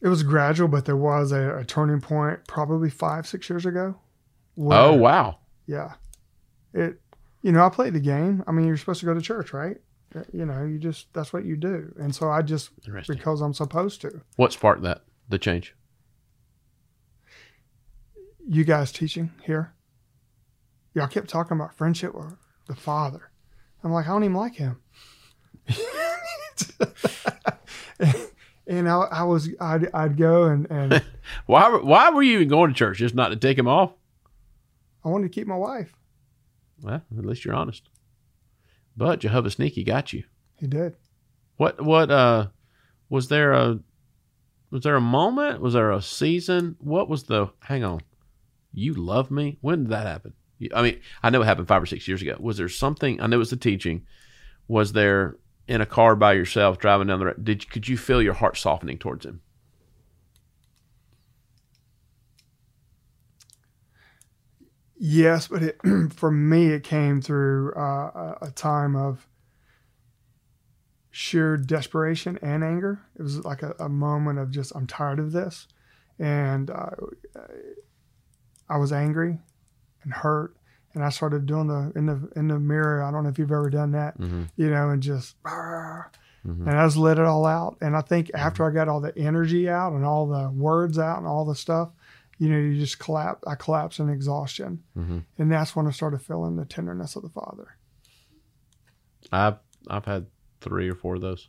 It 0.00 0.08
was 0.08 0.22
gradual, 0.22 0.68
but 0.68 0.86
there 0.86 0.96
was 0.96 1.30
a, 1.32 1.58
a 1.58 1.64
turning 1.64 2.00
point 2.00 2.40
probably 2.46 2.88
five, 2.90 3.26
six 3.26 3.50
years 3.50 3.66
ago. 3.66 3.96
where- 4.54 4.78
Oh 4.78 4.94
wow. 4.94 5.38
yeah. 5.66 5.94
It, 6.72 7.00
you 7.42 7.52
know, 7.52 7.64
I 7.64 7.68
played 7.68 7.92
the 7.94 8.00
game. 8.00 8.42
I 8.46 8.52
mean, 8.52 8.66
you're 8.66 8.76
supposed 8.76 9.00
to 9.00 9.06
go 9.06 9.14
to 9.14 9.20
church, 9.20 9.52
right? 9.52 9.76
Uh, 10.14 10.22
You 10.32 10.46
know, 10.46 10.64
you 10.64 10.78
just, 10.78 11.12
that's 11.12 11.32
what 11.32 11.44
you 11.44 11.56
do. 11.56 11.92
And 11.98 12.14
so 12.14 12.30
I 12.30 12.42
just, 12.42 12.70
because 13.08 13.40
I'm 13.40 13.54
supposed 13.54 14.00
to. 14.02 14.20
What 14.36 14.52
sparked 14.52 14.82
that? 14.82 15.02
The 15.28 15.38
change? 15.38 15.74
You 18.48 18.64
guys 18.64 18.90
teaching 18.92 19.32
here, 19.44 19.72
y'all 20.94 21.06
kept 21.06 21.28
talking 21.28 21.56
about 21.56 21.76
friendship 21.76 22.14
with 22.14 22.34
the 22.66 22.74
Father. 22.74 23.30
I'm 23.82 23.92
like, 23.92 24.06
I 24.06 24.10
don't 24.10 24.24
even 24.24 24.36
like 24.36 24.54
him. 24.54 24.80
and 28.66 28.88
I, 28.88 28.96
I 28.96 29.22
was, 29.22 29.48
I'd, 29.60 29.88
I'd 29.94 30.16
go 30.16 30.44
and, 30.44 30.66
and 30.70 31.02
Why? 31.46 31.70
Why 31.76 32.10
were 32.10 32.22
you 32.22 32.34
even 32.34 32.48
going 32.48 32.70
to 32.70 32.76
church? 32.76 32.98
Just 32.98 33.14
not 33.14 33.28
to 33.28 33.36
take 33.36 33.58
him 33.58 33.68
off? 33.68 33.92
I 35.04 35.08
wanted 35.08 35.32
to 35.32 35.34
keep 35.34 35.46
my 35.46 35.56
wife. 35.56 35.92
Well, 36.82 37.02
at 37.16 37.26
least 37.26 37.44
you're 37.44 37.54
honest. 37.54 37.88
But 38.96 39.20
Jehovah 39.20 39.50
Sneaky 39.50 39.84
got 39.84 40.12
you. 40.12 40.24
He 40.56 40.66
did. 40.66 40.96
What? 41.56 41.82
What? 41.82 42.10
Uh, 42.10 42.48
was 43.08 43.28
there 43.28 43.52
a? 43.52 43.80
Was 44.70 44.82
there 44.82 44.96
a 44.96 45.00
moment? 45.00 45.60
Was 45.60 45.74
there 45.74 45.90
a 45.90 46.02
season? 46.02 46.76
What 46.78 47.08
was 47.08 47.24
the? 47.24 47.48
Hang 47.60 47.84
on. 47.84 48.00
You 48.72 48.94
love 48.94 49.30
me. 49.30 49.58
When 49.60 49.84
did 49.84 49.90
that 49.90 50.06
happen? 50.06 50.34
I 50.74 50.82
mean, 50.82 51.00
I 51.22 51.30
know 51.30 51.42
it 51.42 51.46
happened 51.46 51.68
five 51.68 51.82
or 51.82 51.86
six 51.86 52.06
years 52.06 52.22
ago. 52.22 52.36
Was 52.38 52.58
there 52.58 52.68
something? 52.68 53.20
I 53.20 53.26
know 53.26 53.36
it 53.36 53.38
was 53.38 53.50
the 53.50 53.56
teaching. 53.56 54.06
Was 54.68 54.92
there 54.92 55.36
in 55.66 55.80
a 55.80 55.86
car 55.86 56.16
by 56.16 56.34
yourself 56.34 56.78
driving 56.78 57.06
down 57.06 57.18
the 57.18 57.26
road? 57.26 57.44
Did 57.44 57.70
could 57.70 57.88
you 57.88 57.96
feel 57.96 58.20
your 58.20 58.34
heart 58.34 58.56
softening 58.56 58.98
towards 58.98 59.24
him? 59.24 59.40
Yes, 65.02 65.48
but 65.48 65.62
it, 65.62 65.80
for 66.12 66.30
me, 66.30 66.66
it 66.66 66.84
came 66.84 67.22
through 67.22 67.72
uh, 67.72 68.36
a, 68.42 68.50
time 68.54 68.94
of 68.94 69.26
sheer 71.10 71.56
desperation 71.56 72.38
and 72.42 72.62
anger. 72.62 73.00
It 73.18 73.22
was 73.22 73.42
like 73.42 73.62
a, 73.62 73.74
a 73.80 73.88
moment 73.88 74.38
of 74.38 74.50
just, 74.50 74.72
I'm 74.76 74.86
tired 74.86 75.18
of 75.18 75.32
this. 75.32 75.66
And 76.18 76.68
uh, 76.68 76.90
I 78.70 78.78
was 78.78 78.92
angry 78.92 79.38
and 80.04 80.12
hurt. 80.12 80.56
And 80.94 81.04
I 81.04 81.10
started 81.10 81.46
doing 81.46 81.66
the 81.68 81.92
in 81.94 82.06
the 82.06 82.28
in 82.34 82.48
the 82.48 82.58
mirror. 82.58 83.02
I 83.02 83.10
don't 83.12 83.22
know 83.24 83.28
if 83.30 83.38
you've 83.38 83.52
ever 83.52 83.70
done 83.70 83.92
that, 83.92 84.18
Mm-hmm. 84.18 84.44
you 84.56 84.70
know, 84.70 84.88
and 84.90 85.00
just 85.02 85.36
Mhm. 85.44 86.06
and 86.44 86.70
I 86.70 86.84
just 86.86 86.96
let 86.96 87.18
it 87.18 87.24
all 87.26 87.46
out. 87.46 87.76
And 87.80 87.94
I 87.96 88.00
think 88.00 88.30
after 88.34 88.66
I 88.66 88.72
got 88.72 88.88
all 88.88 89.00
the 89.00 89.16
energy 89.16 89.68
out 89.68 89.92
and 89.92 90.04
all 90.04 90.26
the 90.26 90.50
words 90.50 90.98
out 90.98 91.18
and 91.18 91.26
all 91.28 91.44
the 91.44 91.54
stuff, 91.54 91.90
you 92.38 92.48
know, 92.48 92.56
you 92.58 92.76
just 92.78 92.98
collapse. 92.98 93.44
I 93.46 93.54
collapse 93.54 93.98
in 94.00 94.08
exhaustion. 94.08 94.82
Mm-hmm. 94.96 95.18
And 95.38 95.52
that's 95.52 95.76
when 95.76 95.86
I 95.86 95.90
started 95.90 96.22
feeling 96.22 96.56
the 96.56 96.64
tenderness 96.64 97.14
of 97.14 97.22
the 97.22 97.28
Father. 97.28 97.76
I've 99.32 99.58
I've 99.88 100.06
had 100.06 100.26
three 100.60 100.88
or 100.90 100.94
four 100.94 101.14
of 101.16 101.20
those. 101.20 101.48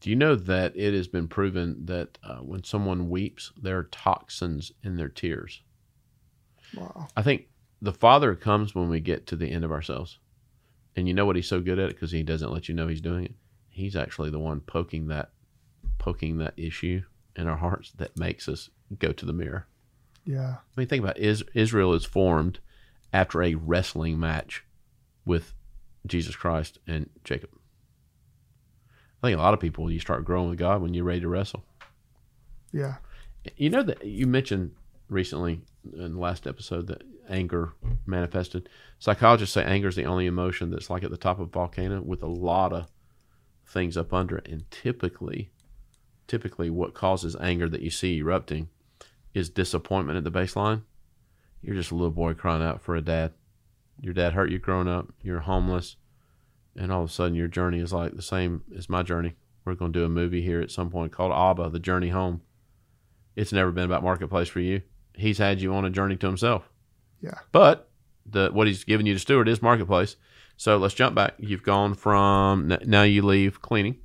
Do 0.00 0.10
you 0.10 0.16
know 0.16 0.36
that 0.36 0.76
it 0.76 0.94
has 0.94 1.08
been 1.08 1.28
proven 1.28 1.86
that 1.86 2.18
uh, 2.22 2.36
when 2.36 2.62
someone 2.62 3.10
weeps, 3.10 3.52
there 3.60 3.78
are 3.78 3.84
toxins 3.84 4.72
in 4.82 4.96
their 4.96 5.08
tears? 5.08 5.62
Wow. 6.76 7.08
I 7.16 7.22
think 7.22 7.48
the 7.82 7.92
Father 7.92 8.34
comes 8.34 8.74
when 8.74 8.88
we 8.88 9.00
get 9.00 9.26
to 9.28 9.36
the 9.36 9.50
end 9.50 9.64
of 9.64 9.72
ourselves, 9.72 10.18
and 10.94 11.08
you 11.08 11.14
know 11.14 11.26
what 11.26 11.36
He's 11.36 11.48
so 11.48 11.60
good 11.60 11.78
at 11.78 11.90
it 11.90 11.96
because 11.96 12.12
He 12.12 12.22
doesn't 12.22 12.52
let 12.52 12.68
you 12.68 12.74
know 12.74 12.86
He's 12.86 13.00
doing 13.00 13.24
it. 13.24 13.34
He's 13.68 13.96
actually 13.96 14.30
the 14.30 14.38
one 14.38 14.60
poking 14.60 15.08
that 15.08 15.30
poking 15.98 16.38
that 16.38 16.54
issue 16.56 17.02
in 17.36 17.48
our 17.48 17.56
hearts 17.56 17.92
that 17.96 18.16
makes 18.16 18.48
us 18.48 18.70
go 18.98 19.12
to 19.12 19.26
the 19.26 19.32
mirror. 19.32 19.66
Yeah. 20.24 20.56
I 20.56 20.80
mean, 20.80 20.86
think 20.86 21.02
about 21.02 21.18
it. 21.18 21.48
Israel 21.54 21.94
is 21.94 22.04
formed 22.04 22.60
after 23.12 23.42
a 23.42 23.54
wrestling 23.54 24.18
match 24.18 24.64
with 25.24 25.54
Jesus 26.06 26.36
Christ 26.36 26.78
and 26.86 27.08
Jacob. 27.24 27.50
I 29.22 29.26
think 29.26 29.38
a 29.38 29.42
lot 29.42 29.54
of 29.54 29.60
people 29.60 29.90
you 29.90 30.00
start 30.00 30.24
growing 30.24 30.50
with 30.50 30.58
God 30.58 30.80
when 30.80 30.94
you're 30.94 31.04
ready 31.04 31.20
to 31.20 31.28
wrestle. 31.28 31.64
Yeah. 32.72 32.96
You 33.56 33.70
know 33.70 33.82
that 33.82 34.04
you 34.04 34.26
mentioned 34.26 34.72
recently 35.08 35.62
in 35.92 36.14
the 36.14 36.20
last 36.20 36.46
episode 36.46 36.86
that 36.88 37.02
anger 37.28 37.72
manifested. 38.06 38.68
Psychologists 38.98 39.54
say 39.54 39.64
anger 39.64 39.88
is 39.88 39.96
the 39.96 40.04
only 40.04 40.26
emotion 40.26 40.70
that's 40.70 40.90
like 40.90 41.02
at 41.02 41.10
the 41.10 41.16
top 41.16 41.38
of 41.38 41.48
a 41.48 41.50
volcano 41.50 42.00
with 42.00 42.22
a 42.22 42.28
lot 42.28 42.72
of 42.72 42.86
things 43.66 43.96
up 43.96 44.12
under 44.12 44.38
it, 44.38 44.48
and 44.48 44.70
typically 44.70 45.50
typically 46.26 46.68
what 46.70 46.94
causes 46.94 47.34
anger 47.40 47.68
that 47.68 47.80
you 47.80 47.90
see 47.90 48.18
erupting 48.18 48.68
is 49.34 49.48
disappointment 49.48 50.16
at 50.16 50.24
the 50.24 50.30
baseline. 50.30 50.82
You're 51.62 51.74
just 51.74 51.90
a 51.90 51.94
little 51.94 52.10
boy 52.10 52.34
crying 52.34 52.62
out 52.62 52.82
for 52.82 52.94
a 52.94 53.00
dad. 53.00 53.32
Your 54.00 54.14
dad 54.14 54.34
hurt 54.34 54.50
you 54.50 54.58
growing 54.58 54.88
up. 54.88 55.08
You're 55.22 55.40
homeless, 55.40 55.96
and 56.78 56.92
all 56.92 57.02
of 57.02 57.10
a 57.10 57.12
sudden 57.12 57.34
your 57.34 57.48
journey 57.48 57.80
is 57.80 57.92
like 57.92 58.14
the 58.14 58.22
same 58.22 58.62
as 58.76 58.88
my 58.88 59.02
journey. 59.02 59.34
We're 59.64 59.74
going 59.74 59.92
to 59.92 59.98
do 59.98 60.04
a 60.04 60.08
movie 60.08 60.40
here 60.40 60.60
at 60.60 60.70
some 60.70 60.90
point 60.90 61.12
called 61.12 61.32
Abba: 61.32 61.70
The 61.70 61.78
Journey 61.78 62.08
Home. 62.08 62.40
It's 63.36 63.52
never 63.52 63.70
been 63.70 63.84
about 63.84 64.02
marketplace 64.02 64.48
for 64.48 64.60
you. 64.60 64.82
He's 65.14 65.38
had 65.38 65.60
you 65.60 65.74
on 65.74 65.84
a 65.84 65.90
journey 65.90 66.16
to 66.16 66.26
himself. 66.26 66.70
Yeah. 67.20 67.38
But 67.52 67.90
the 68.24 68.50
what 68.52 68.66
he's 68.66 68.84
given 68.84 69.04
you 69.04 69.14
to 69.14 69.20
steward 69.20 69.48
is 69.48 69.60
marketplace. 69.60 70.16
So 70.56 70.76
let's 70.76 70.94
jump 70.94 71.14
back. 71.14 71.34
You've 71.38 71.62
gone 71.62 71.94
from 71.94 72.76
now 72.84 73.02
you 73.02 73.22
leave 73.22 73.60
cleaning. 73.60 73.96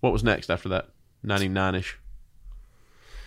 What 0.00 0.12
was 0.12 0.24
next 0.24 0.50
after 0.50 0.68
that? 0.70 0.88
Ninety 1.22 1.48
nine 1.48 1.74
ish. 1.74 1.98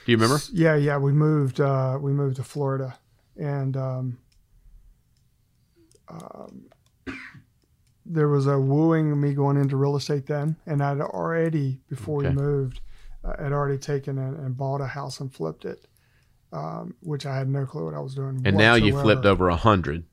Do 0.06 0.12
you 0.12 0.18
remember? 0.18 0.42
Yeah, 0.54 0.76
yeah. 0.76 0.98
We 0.98 1.12
moved. 1.12 1.60
Uh, 1.60 1.98
we 2.02 2.14
moved 2.14 2.38
to 2.38 2.44
Florida, 2.44 2.98
and 3.36 3.76
um, 3.76 4.18
um, 6.08 6.70
there 8.10 8.30
was 8.30 8.48
a 8.48 8.58
wooing 8.60 9.20
me 9.20 9.34
going 9.34 9.58
into 9.58 9.76
real 9.76 9.96
estate 9.96 10.26
then, 10.28 10.56
and 10.66 10.82
I'd 10.82 11.02
already 11.02 11.82
before 11.90 12.20
Okay. 12.20 12.30
we 12.30 12.36
moved, 12.36 12.80
uh, 13.24 13.42
had 13.42 13.52
already 13.52 13.78
taken 13.78 14.18
and, 14.18 14.38
and 14.38 14.58
bought 14.58 14.82
a 14.82 14.88
house 14.88 15.20
and 15.20 15.34
flipped 15.34 15.66
it, 15.66 15.88
um, 16.54 16.96
which 17.02 17.26
I 17.26 17.36
had 17.38 17.50
no 17.50 17.66
clue 17.66 17.86
what 17.86 17.94
I 17.94 18.00
was 18.00 18.16
doing. 18.16 18.42
And 18.46 18.58
now 18.58 18.76
you 18.76 18.98
flipped 18.98 19.26
over 19.26 19.50
a 19.50 19.56
hundred. 19.56 20.06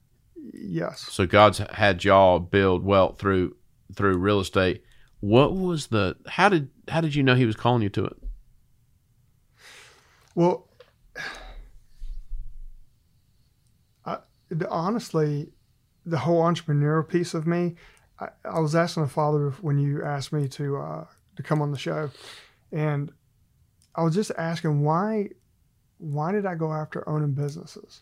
Yes. 0.53 1.01
So 1.01 1.27
God's 1.27 1.59
had 1.59 2.05
y'all 2.05 2.39
build 2.39 2.85
wealth 2.85 3.19
through 3.19 3.57
through 3.95 4.19
real 4.19 4.41
estate. 4.41 4.83
What 5.21 5.55
was 5.55 5.87
the 5.87 6.17
how 6.27 6.49
did 6.49 6.71
how 6.89 7.01
did 7.01 7.15
you 7.15 7.23
know 7.23 7.35
he 7.35 7.47
was 7.47 7.57
calling 7.57 7.83
you 7.83 7.89
to 7.91 8.05
it? 8.05 8.17
Well, 10.35 10.69
I, 14.05 14.19
honestly, 14.69 15.53
the 16.07 16.19
whole 16.19 16.43
entrepreneurial 16.43 17.09
piece 17.09 17.35
of 17.35 17.47
me, 17.47 17.77
I, 18.21 18.29
I 18.45 18.61
was 18.61 18.75
asking 18.75 19.05
the 19.05 19.09
father 19.09 19.51
when 19.61 19.79
you 19.79 20.03
asked 20.03 20.33
me 20.33 20.49
to 20.49 20.77
uh, 20.77 21.05
to 21.37 21.43
come 21.43 21.63
on 21.63 21.73
the 21.73 21.79
show, 21.79 22.11
and 22.73 23.13
I 23.95 24.03
was 24.03 24.15
just 24.15 24.33
asking 24.37 24.83
why 24.83 25.31
why 25.99 26.33
did 26.33 26.47
I 26.47 26.55
go 26.55 26.73
after 26.73 27.09
owning 27.09 27.33
businesses? 27.33 28.01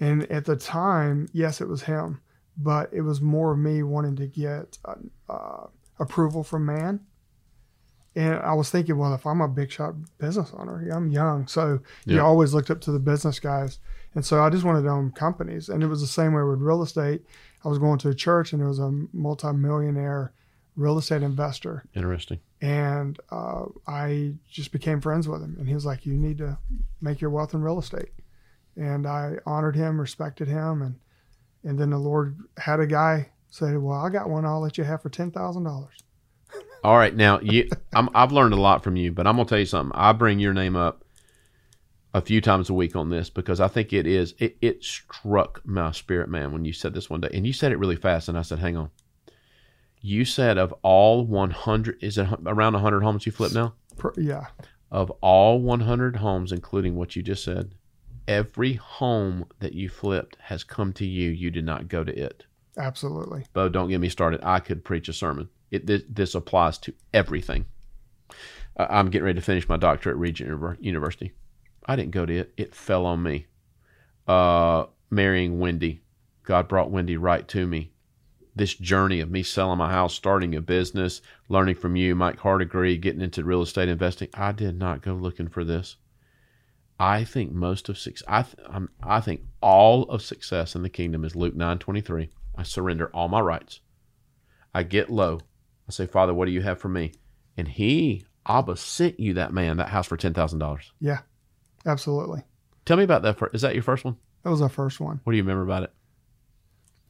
And 0.00 0.30
at 0.32 0.44
the 0.44 0.56
time, 0.56 1.28
yes, 1.32 1.60
it 1.60 1.68
was 1.68 1.82
him, 1.82 2.20
but 2.56 2.92
it 2.92 3.02
was 3.02 3.20
more 3.20 3.52
of 3.52 3.58
me 3.58 3.82
wanting 3.82 4.16
to 4.16 4.26
get 4.26 4.78
uh, 4.84 4.94
uh, 5.28 5.66
approval 6.00 6.42
from 6.42 6.66
man. 6.66 7.00
And 8.14 8.34
I 8.34 8.52
was 8.54 8.68
thinking, 8.68 8.98
well, 8.98 9.14
if 9.14 9.26
I'm 9.26 9.40
a 9.40 9.48
big 9.48 9.70
shot 9.70 9.94
business 10.18 10.52
owner, 10.56 10.86
I'm 10.90 11.10
young, 11.10 11.46
so 11.46 11.80
you 12.04 12.20
always 12.20 12.52
looked 12.52 12.70
up 12.70 12.80
to 12.82 12.92
the 12.92 12.98
business 12.98 13.38
guys, 13.40 13.78
and 14.14 14.24
so 14.24 14.42
I 14.42 14.50
just 14.50 14.64
wanted 14.64 14.82
to 14.82 14.88
own 14.88 15.10
companies. 15.12 15.68
And 15.68 15.82
it 15.82 15.86
was 15.86 16.00
the 16.00 16.06
same 16.06 16.32
way 16.34 16.42
with 16.42 16.60
real 16.60 16.82
estate. 16.82 17.22
I 17.64 17.68
was 17.68 17.78
going 17.78 17.98
to 18.00 18.08
a 18.08 18.14
church, 18.14 18.52
and 18.52 18.60
there 18.60 18.68
was 18.68 18.78
a 18.78 18.90
multimillionaire 19.12 20.32
real 20.76 20.96
estate 20.98 21.22
investor, 21.22 21.84
Interesting. 21.94 22.40
and 22.62 23.18
uh, 23.30 23.64
I 23.86 24.32
just 24.50 24.72
became 24.72 25.00
friends 25.00 25.28
with 25.28 25.42
him. 25.42 25.56
And 25.58 25.68
he 25.68 25.74
was 25.74 25.84
like, 25.86 26.06
"You 26.06 26.14
need 26.14 26.38
to 26.38 26.58
make 27.00 27.20
your 27.20 27.30
wealth 27.30 27.54
in 27.54 27.62
real 27.62 27.78
estate." 27.78 28.10
And 28.76 29.06
I 29.06 29.36
honored 29.44 29.76
him, 29.76 30.00
respected 30.00 30.48
him, 30.48 30.82
and 30.82 30.96
and 31.64 31.78
then 31.78 31.90
the 31.90 31.98
Lord 31.98 32.38
had 32.56 32.80
a 32.80 32.86
guy 32.86 33.28
say, 33.50 33.76
"Well, 33.76 33.98
I 33.98 34.08
got 34.08 34.30
one. 34.30 34.44
I'll 34.46 34.60
let 34.60 34.78
you 34.78 34.84
have 34.84 35.02
for 35.02 35.10
ten 35.10 35.30
thousand 35.30 35.64
dollars." 35.64 36.02
All 36.84 36.96
right, 36.96 37.14
now 37.14 37.38
you, 37.40 37.68
I'm, 37.94 38.08
I've 38.12 38.32
learned 38.32 38.54
a 38.54 38.60
lot 38.60 38.82
from 38.82 38.96
you, 38.96 39.12
but 39.12 39.26
I'm 39.26 39.36
gonna 39.36 39.48
tell 39.48 39.58
you 39.58 39.66
something. 39.66 39.92
I 39.94 40.12
bring 40.12 40.40
your 40.40 40.52
name 40.52 40.74
up 40.74 41.01
a 42.14 42.20
few 42.20 42.40
times 42.40 42.68
a 42.68 42.74
week 42.74 42.94
on 42.94 43.08
this 43.10 43.30
because 43.30 43.60
I 43.60 43.68
think 43.68 43.92
it 43.92 44.06
is 44.06 44.34
it, 44.38 44.56
it 44.60 44.84
struck 44.84 45.60
my 45.64 45.92
spirit, 45.92 46.28
man, 46.28 46.52
when 46.52 46.64
you 46.64 46.72
said 46.72 46.94
this 46.94 47.08
one 47.08 47.20
day, 47.20 47.30
and 47.32 47.46
you 47.46 47.52
said 47.52 47.72
it 47.72 47.78
really 47.78 47.96
fast, 47.96 48.28
and 48.28 48.36
I 48.38 48.42
said, 48.42 48.58
"Hang 48.58 48.76
on." 48.76 48.90
You 50.00 50.24
said 50.24 50.58
of 50.58 50.74
all 50.82 51.24
100, 51.24 52.02
is 52.02 52.18
it 52.18 52.28
around 52.44 52.72
100 52.72 53.02
homes 53.02 53.24
you 53.24 53.30
flip 53.32 53.52
now? 53.52 53.74
Yeah, 54.16 54.46
Of 54.90 55.10
all 55.20 55.60
100 55.60 56.16
homes, 56.16 56.50
including 56.50 56.96
what 56.96 57.14
you 57.14 57.22
just 57.22 57.44
said, 57.44 57.76
every 58.26 58.72
home 58.74 59.46
that 59.60 59.74
you 59.74 59.88
flipped 59.88 60.36
has 60.40 60.64
come 60.64 60.92
to 60.94 61.06
you. 61.06 61.30
You 61.30 61.50
did 61.52 61.64
not 61.64 61.86
go 61.86 62.02
to 62.02 62.12
it. 62.12 62.46
absolutely. 62.76 63.44
Bo, 63.52 63.68
don't 63.68 63.88
get 63.90 64.00
me 64.00 64.08
started. 64.08 64.40
I 64.42 64.58
could 64.58 64.84
preach 64.84 65.08
a 65.08 65.12
sermon. 65.12 65.48
It 65.70 65.86
this, 65.86 66.02
this 66.08 66.34
applies 66.34 66.78
to 66.78 66.94
everything. 67.14 67.66
Uh, 68.76 68.86
I'm 68.90 69.08
getting 69.08 69.24
ready 69.26 69.38
to 69.38 69.44
finish 69.44 69.68
my 69.68 69.76
doctorate 69.76 70.16
at 70.16 70.20
Regent 70.20 70.78
University. 70.80 71.32
I 71.86 71.96
didn't 71.96 72.12
go 72.12 72.26
to 72.26 72.36
it. 72.36 72.52
It 72.56 72.74
fell 72.74 73.06
on 73.06 73.22
me. 73.22 73.46
Uh, 74.26 74.86
marrying 75.10 75.58
Wendy, 75.58 76.02
God 76.44 76.68
brought 76.68 76.90
Wendy 76.90 77.16
right 77.16 77.46
to 77.48 77.66
me. 77.66 77.92
This 78.54 78.74
journey 78.74 79.20
of 79.20 79.30
me 79.30 79.42
selling 79.42 79.78
my 79.78 79.90
house, 79.90 80.14
starting 80.14 80.54
a 80.54 80.60
business, 80.60 81.22
learning 81.48 81.76
from 81.76 81.96
you, 81.96 82.14
Mike 82.14 82.38
Hardigree, 82.38 82.98
getting 82.98 83.22
into 83.22 83.42
real 83.44 83.62
estate 83.62 83.88
investing. 83.88 84.28
I 84.34 84.52
did 84.52 84.78
not 84.78 85.00
go 85.02 85.14
looking 85.14 85.48
for 85.48 85.64
this. 85.64 85.96
I 87.00 87.24
think 87.24 87.52
most 87.52 87.88
of 87.88 87.98
success. 87.98 88.26
I 88.28 88.42
th- 88.42 88.88
I 89.02 89.20
think 89.20 89.40
all 89.60 90.04
of 90.04 90.22
success 90.22 90.74
in 90.76 90.82
the 90.82 90.90
kingdom 90.90 91.24
is 91.24 91.34
Luke 91.34 91.56
nine 91.56 91.78
twenty 91.78 92.00
three. 92.02 92.28
I 92.54 92.62
surrender 92.62 93.10
all 93.14 93.28
my 93.28 93.40
rights. 93.40 93.80
I 94.74 94.82
get 94.82 95.10
low. 95.10 95.40
I 95.88 95.92
say, 95.92 96.06
Father, 96.06 96.34
what 96.34 96.44
do 96.44 96.52
you 96.52 96.62
have 96.62 96.78
for 96.78 96.88
me? 96.88 97.12
And 97.56 97.66
He, 97.66 98.24
Abba, 98.46 98.76
sent 98.76 99.18
you 99.18 99.34
that 99.34 99.52
man, 99.52 99.78
that 99.78 99.88
house 99.88 100.06
for 100.06 100.16
ten 100.16 100.34
thousand 100.34 100.58
dollars. 100.58 100.92
Yeah, 101.00 101.20
absolutely. 101.86 102.42
Tell 102.84 102.96
me 102.96 103.04
about 103.04 103.22
that. 103.22 103.38
Is 103.52 103.62
that 103.62 103.74
your 103.74 103.82
first 103.82 104.04
one? 104.04 104.16
That 104.42 104.50
was 104.50 104.62
our 104.62 104.68
first 104.68 105.00
one. 105.00 105.20
What 105.24 105.32
do 105.32 105.36
you 105.36 105.42
remember 105.42 105.62
about 105.62 105.84
it? 105.84 105.92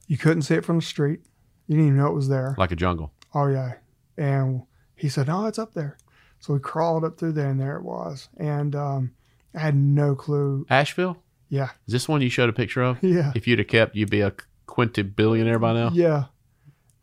You 0.07 0.19
couldn't 0.19 0.43
see 0.43 0.55
it 0.55 0.65
from 0.65 0.77
the 0.77 0.83
street. 0.83 1.21
You 1.67 1.77
didn't 1.77 1.87
even 1.89 1.99
know 1.99 2.09
it 2.09 2.15
was 2.15 2.29
there. 2.29 2.55
Like 2.59 2.73
a 2.73 2.77
jungle. 2.77 3.13
Oh 3.35 3.47
yeah. 3.47 3.75
And 4.19 4.63
he 4.97 5.09
said, 5.09 5.29
"No, 5.29 5.47
it's 5.47 5.59
up 5.59 5.73
there." 5.75 5.97
So 6.41 6.53
we 6.53 6.59
crawled 6.61 7.05
up 7.05 7.19
through 7.19 7.33
there, 7.33 7.49
and 7.49 7.59
there 7.61 7.77
it 7.77 7.85
was. 7.85 8.29
And 8.37 8.75
um, 8.77 9.13
I 9.55 9.61
had 9.61 9.75
no 9.77 10.15
clue. 10.15 10.67
Asheville. 10.69 11.23
Yeah, 11.49 11.69
Is 11.87 11.93
this 11.93 12.09
one 12.09 12.21
you 12.23 12.31
showed 12.31 12.49
a 12.49 12.53
picture 12.55 12.81
of? 12.83 12.99
yeah, 13.03 13.31
If 13.35 13.47
you'd 13.47 13.59
have 13.59 13.69
kept, 13.69 13.95
you'd 13.95 14.09
be 14.11 14.23
a 14.23 14.33
quinti-billionaire 14.67 15.59
by 15.59 15.75
now. 15.75 15.91
yeah. 15.93 16.25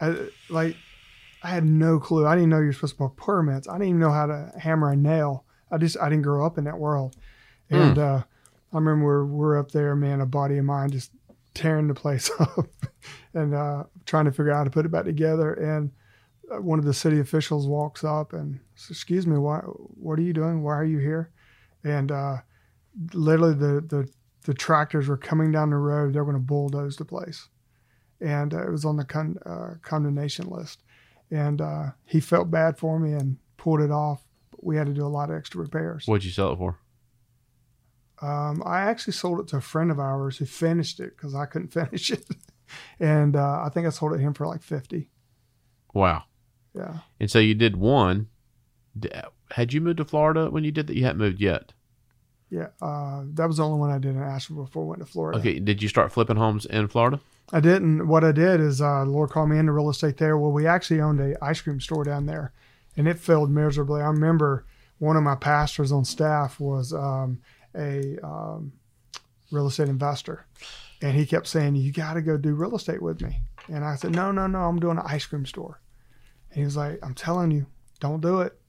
I, 0.01 0.27
like, 0.49 0.75
I 1.43 1.49
had 1.49 1.65
no 1.65 1.99
clue. 1.99 2.25
I 2.25 2.33
didn't 2.33 2.49
know 2.49 2.59
you're 2.59 2.73
supposed 2.73 2.97
to 2.97 3.07
put 3.09 3.15
permits. 3.15 3.67
I 3.67 3.73
didn't 3.73 3.89
even 3.89 3.99
know 3.99 4.09
how 4.11 4.25
to 4.25 4.51
hammer 4.59 4.89
a 4.91 4.95
nail. 4.95 5.45
I 5.71 5.77
just 5.77 5.97
I 6.01 6.09
didn't 6.09 6.23
grow 6.23 6.43
up 6.45 6.57
in 6.57 6.63
that 6.63 6.79
world. 6.79 7.15
And 7.69 7.97
uh, 7.97 8.23
I 8.73 8.75
remember 8.75 9.05
we're, 9.05 9.25
we're 9.25 9.59
up 9.59 9.71
there, 9.71 9.95
man, 9.95 10.21
a 10.21 10.25
body 10.25 10.57
of 10.57 10.65
mine 10.65 10.91
just 10.91 11.11
tearing 11.53 11.87
the 11.87 11.93
place 11.93 12.31
up 12.39 12.67
and 13.33 13.53
uh, 13.53 13.83
trying 14.05 14.25
to 14.25 14.31
figure 14.31 14.51
out 14.51 14.57
how 14.57 14.63
to 14.63 14.69
put 14.69 14.85
it 14.85 14.91
back 14.91 15.05
together. 15.05 15.53
And 15.53 15.91
uh, 16.51 16.61
one 16.61 16.79
of 16.79 16.85
the 16.85 16.93
city 16.93 17.19
officials 17.19 17.67
walks 17.67 18.03
up 18.03 18.33
and 18.33 18.59
says, 18.75 18.91
"Excuse 18.91 19.27
me, 19.27 19.37
why? 19.37 19.59
What 19.59 20.17
are 20.19 20.23
you 20.23 20.33
doing? 20.33 20.63
Why 20.63 20.73
are 20.73 20.85
you 20.85 20.97
here?" 20.97 21.31
And 21.83 22.11
uh, 22.11 22.37
literally, 23.13 23.53
the 23.53 23.81
the 23.87 24.09
the 24.43 24.53
tractors 24.53 25.07
were 25.07 25.17
coming 25.17 25.51
down 25.51 25.69
the 25.69 25.77
road. 25.77 26.13
They 26.13 26.19
were 26.19 26.25
going 26.25 26.37
to 26.37 26.43
bulldoze 26.43 26.95
the 26.95 27.05
place, 27.05 27.49
and 28.19 28.53
uh, 28.53 28.63
it 28.63 28.71
was 28.71 28.85
on 28.85 28.97
the 28.97 29.05
con- 29.05 29.37
uh, 29.45 29.75
condemnation 29.81 30.49
list. 30.49 30.83
And 31.31 31.61
uh, 31.61 31.91
he 32.05 32.19
felt 32.19 32.49
bad 32.49 32.79
for 32.79 32.99
me 32.99 33.13
and 33.13 33.37
pulled 33.57 33.81
it 33.81 33.91
off. 33.91 34.23
But 34.49 34.63
we 34.63 34.75
had 34.75 34.87
to 34.87 34.93
do 34.93 35.05
a 35.05 35.07
lot 35.07 35.29
of 35.29 35.35
extra 35.35 35.61
repairs. 35.61 36.05
What'd 36.07 36.25
you 36.25 36.31
sell 36.31 36.53
it 36.53 36.57
for? 36.57 36.79
Um, 38.21 38.61
I 38.65 38.81
actually 38.81 39.13
sold 39.13 39.39
it 39.39 39.47
to 39.49 39.57
a 39.57 39.61
friend 39.61 39.91
of 39.91 39.99
ours 39.99 40.37
who 40.37 40.45
finished 40.45 40.99
it 40.99 41.15
because 41.15 41.35
I 41.35 41.45
couldn't 41.45 41.67
finish 41.73 42.11
it, 42.11 42.25
and 42.99 43.35
uh, 43.35 43.63
I 43.63 43.69
think 43.69 43.87
I 43.87 43.89
sold 43.89 44.13
it 44.13 44.17
to 44.17 44.23
him 44.23 44.33
for 44.33 44.47
like 44.47 44.63
fifty. 44.63 45.09
Wow. 45.93 46.23
Yeah. 46.75 46.99
And 47.19 47.31
so 47.31 47.39
you 47.39 47.55
did 47.55 47.75
one. 47.75 48.27
Had 49.51 49.73
you 49.73 49.81
moved 49.81 49.97
to 49.97 50.05
Florida 50.05 50.49
when 50.49 50.63
you 50.63 50.71
did 50.71 50.87
that? 50.87 50.95
You 50.95 51.03
hadn't 51.03 51.19
moved 51.19 51.39
yet. 51.39 51.73
Yeah, 52.49 52.67
uh, 52.81 53.23
that 53.33 53.47
was 53.47 53.57
the 53.57 53.63
only 53.63 53.79
one 53.79 53.91
I 53.91 53.99
did 53.99 54.15
in 54.15 54.23
Asheville 54.23 54.63
before 54.63 54.83
I 54.83 54.87
went 54.87 55.01
to 55.01 55.05
Florida. 55.05 55.37
Okay. 55.39 55.59
Did 55.59 55.83
you 55.83 55.87
start 55.87 56.11
flipping 56.11 56.35
homes 56.35 56.65
in 56.65 56.87
Florida? 56.87 57.19
I 57.51 57.59
didn't. 57.59 58.07
What 58.07 58.23
I 58.23 58.31
did 58.31 58.59
is, 58.59 58.81
uh, 58.81 59.05
the 59.05 59.11
Lord 59.11 59.29
called 59.29 59.49
me 59.49 59.59
into 59.59 59.71
real 59.71 59.89
estate 59.89 60.17
there. 60.17 60.37
Well, 60.37 60.51
we 60.51 60.65
actually 60.65 60.99
owned 60.99 61.19
a 61.19 61.43
ice 61.43 61.61
cream 61.61 61.79
store 61.79 62.03
down 62.03 62.25
there, 62.25 62.51
and 62.97 63.07
it 63.07 63.19
failed 63.19 63.51
miserably. 63.51 64.01
I 64.01 64.07
remember 64.07 64.65
one 64.97 65.15
of 65.15 65.23
my 65.23 65.35
pastors 65.35 65.91
on 65.91 66.05
staff 66.05 66.59
was 66.59 66.91
um, 66.91 67.39
a 67.75 68.17
um, 68.23 68.73
real 69.51 69.67
estate 69.67 69.89
investor, 69.89 70.45
and 71.01 71.15
he 71.15 71.25
kept 71.25 71.47
saying, 71.47 71.75
"You 71.75 71.91
got 71.91 72.13
to 72.13 72.21
go 72.21 72.37
do 72.37 72.53
real 72.53 72.75
estate 72.75 73.01
with 73.01 73.21
me." 73.21 73.41
And 73.67 73.83
I 73.83 73.95
said, 73.95 74.11
"No, 74.11 74.31
no, 74.31 74.47
no. 74.47 74.59
I'm 74.59 74.79
doing 74.79 74.97
an 74.97 75.03
ice 75.05 75.25
cream 75.25 75.45
store." 75.45 75.81
And 76.49 76.59
he 76.59 76.65
was 76.65 76.77
like, 76.77 76.99
"I'm 77.03 77.13
telling 77.13 77.51
you, 77.51 77.65
don't 77.99 78.21
do 78.21 78.41
it." 78.41 78.59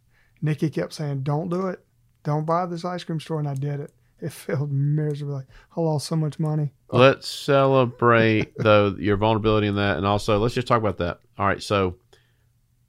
Nikki 0.42 0.70
kept 0.70 0.92
saying, 0.92 1.22
"Don't 1.22 1.48
do 1.48 1.68
it. 1.68 1.84
Don't 2.22 2.46
buy 2.46 2.66
this 2.66 2.84
ice 2.84 3.04
cream 3.04 3.20
store," 3.20 3.38
and 3.38 3.48
I 3.48 3.54
did 3.54 3.80
it. 3.80 3.92
It 4.20 4.32
failed 4.32 4.72
miserably. 4.72 5.44
I 5.76 5.80
lost 5.80 6.06
so 6.06 6.16
much 6.16 6.38
money. 6.38 6.72
Let's 6.90 7.28
celebrate 7.28 8.52
though 8.58 8.94
your 8.98 9.16
vulnerability 9.16 9.66
in 9.66 9.76
that, 9.76 9.96
and 9.96 10.06
also 10.06 10.38
let's 10.38 10.54
just 10.54 10.66
talk 10.66 10.78
about 10.78 10.98
that. 10.98 11.20
All 11.38 11.46
right. 11.46 11.62
So, 11.62 11.96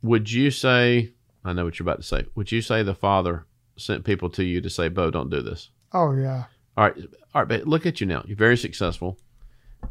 would 0.02 0.32
you 0.32 0.52
say? 0.52 1.14
I 1.44 1.54
know 1.54 1.66
what 1.66 1.80
you're 1.80 1.86
about 1.86 1.98
to 1.98 2.04
say. 2.04 2.26
Would 2.36 2.52
you 2.52 2.62
say 2.62 2.84
the 2.84 2.94
father 2.94 3.46
sent 3.76 4.06
people 4.06 4.30
to 4.32 4.44
you 4.44 4.62
to 4.62 4.70
say, 4.70 4.90
"Bo, 4.90 5.10
don't 5.10 5.30
do 5.30 5.42
this." 5.42 5.70
Oh 5.94 6.14
yeah. 6.14 6.46
All 6.78 6.86
right, 6.86 6.98
all 7.34 7.42
right, 7.42 7.48
but 7.48 7.68
look 7.68 7.86
at 7.86 8.00
you 8.00 8.08
now. 8.08 8.24
You're 8.26 8.38
very 8.38 8.58
successful. 8.58 9.18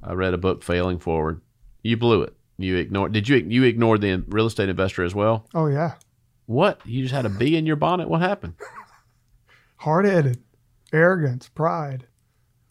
I 0.02 0.12
read 0.14 0.35
a 0.35 0.38
book, 0.38 0.62
Failing 0.62 0.99
Forward. 0.99 1.40
You 1.83 1.97
blew 1.97 2.23
it. 2.23 2.35
You 2.59 2.76
ignored. 2.76 3.12
Did 3.12 3.28
you? 3.28 3.37
You 3.37 3.64
ignored 3.64 4.00
the 4.00 4.25
real 4.28 4.47
estate 4.47 4.69
investor 4.69 5.04
as 5.04 5.14
well. 5.14 5.47
Oh 5.54 5.66
yeah. 5.66 5.95
What? 6.47 6.80
You 6.85 7.02
just 7.02 7.14
had 7.14 7.26
a 7.26 7.30
bee 7.30 7.57
in 7.57 7.66
your 7.66 7.76
bonnet. 7.76 8.09
What 8.09 8.21
happened? 8.23 8.54
Hard 9.76 10.04
headed, 10.04 10.42
arrogance, 10.92 11.49
pride. 11.49 12.07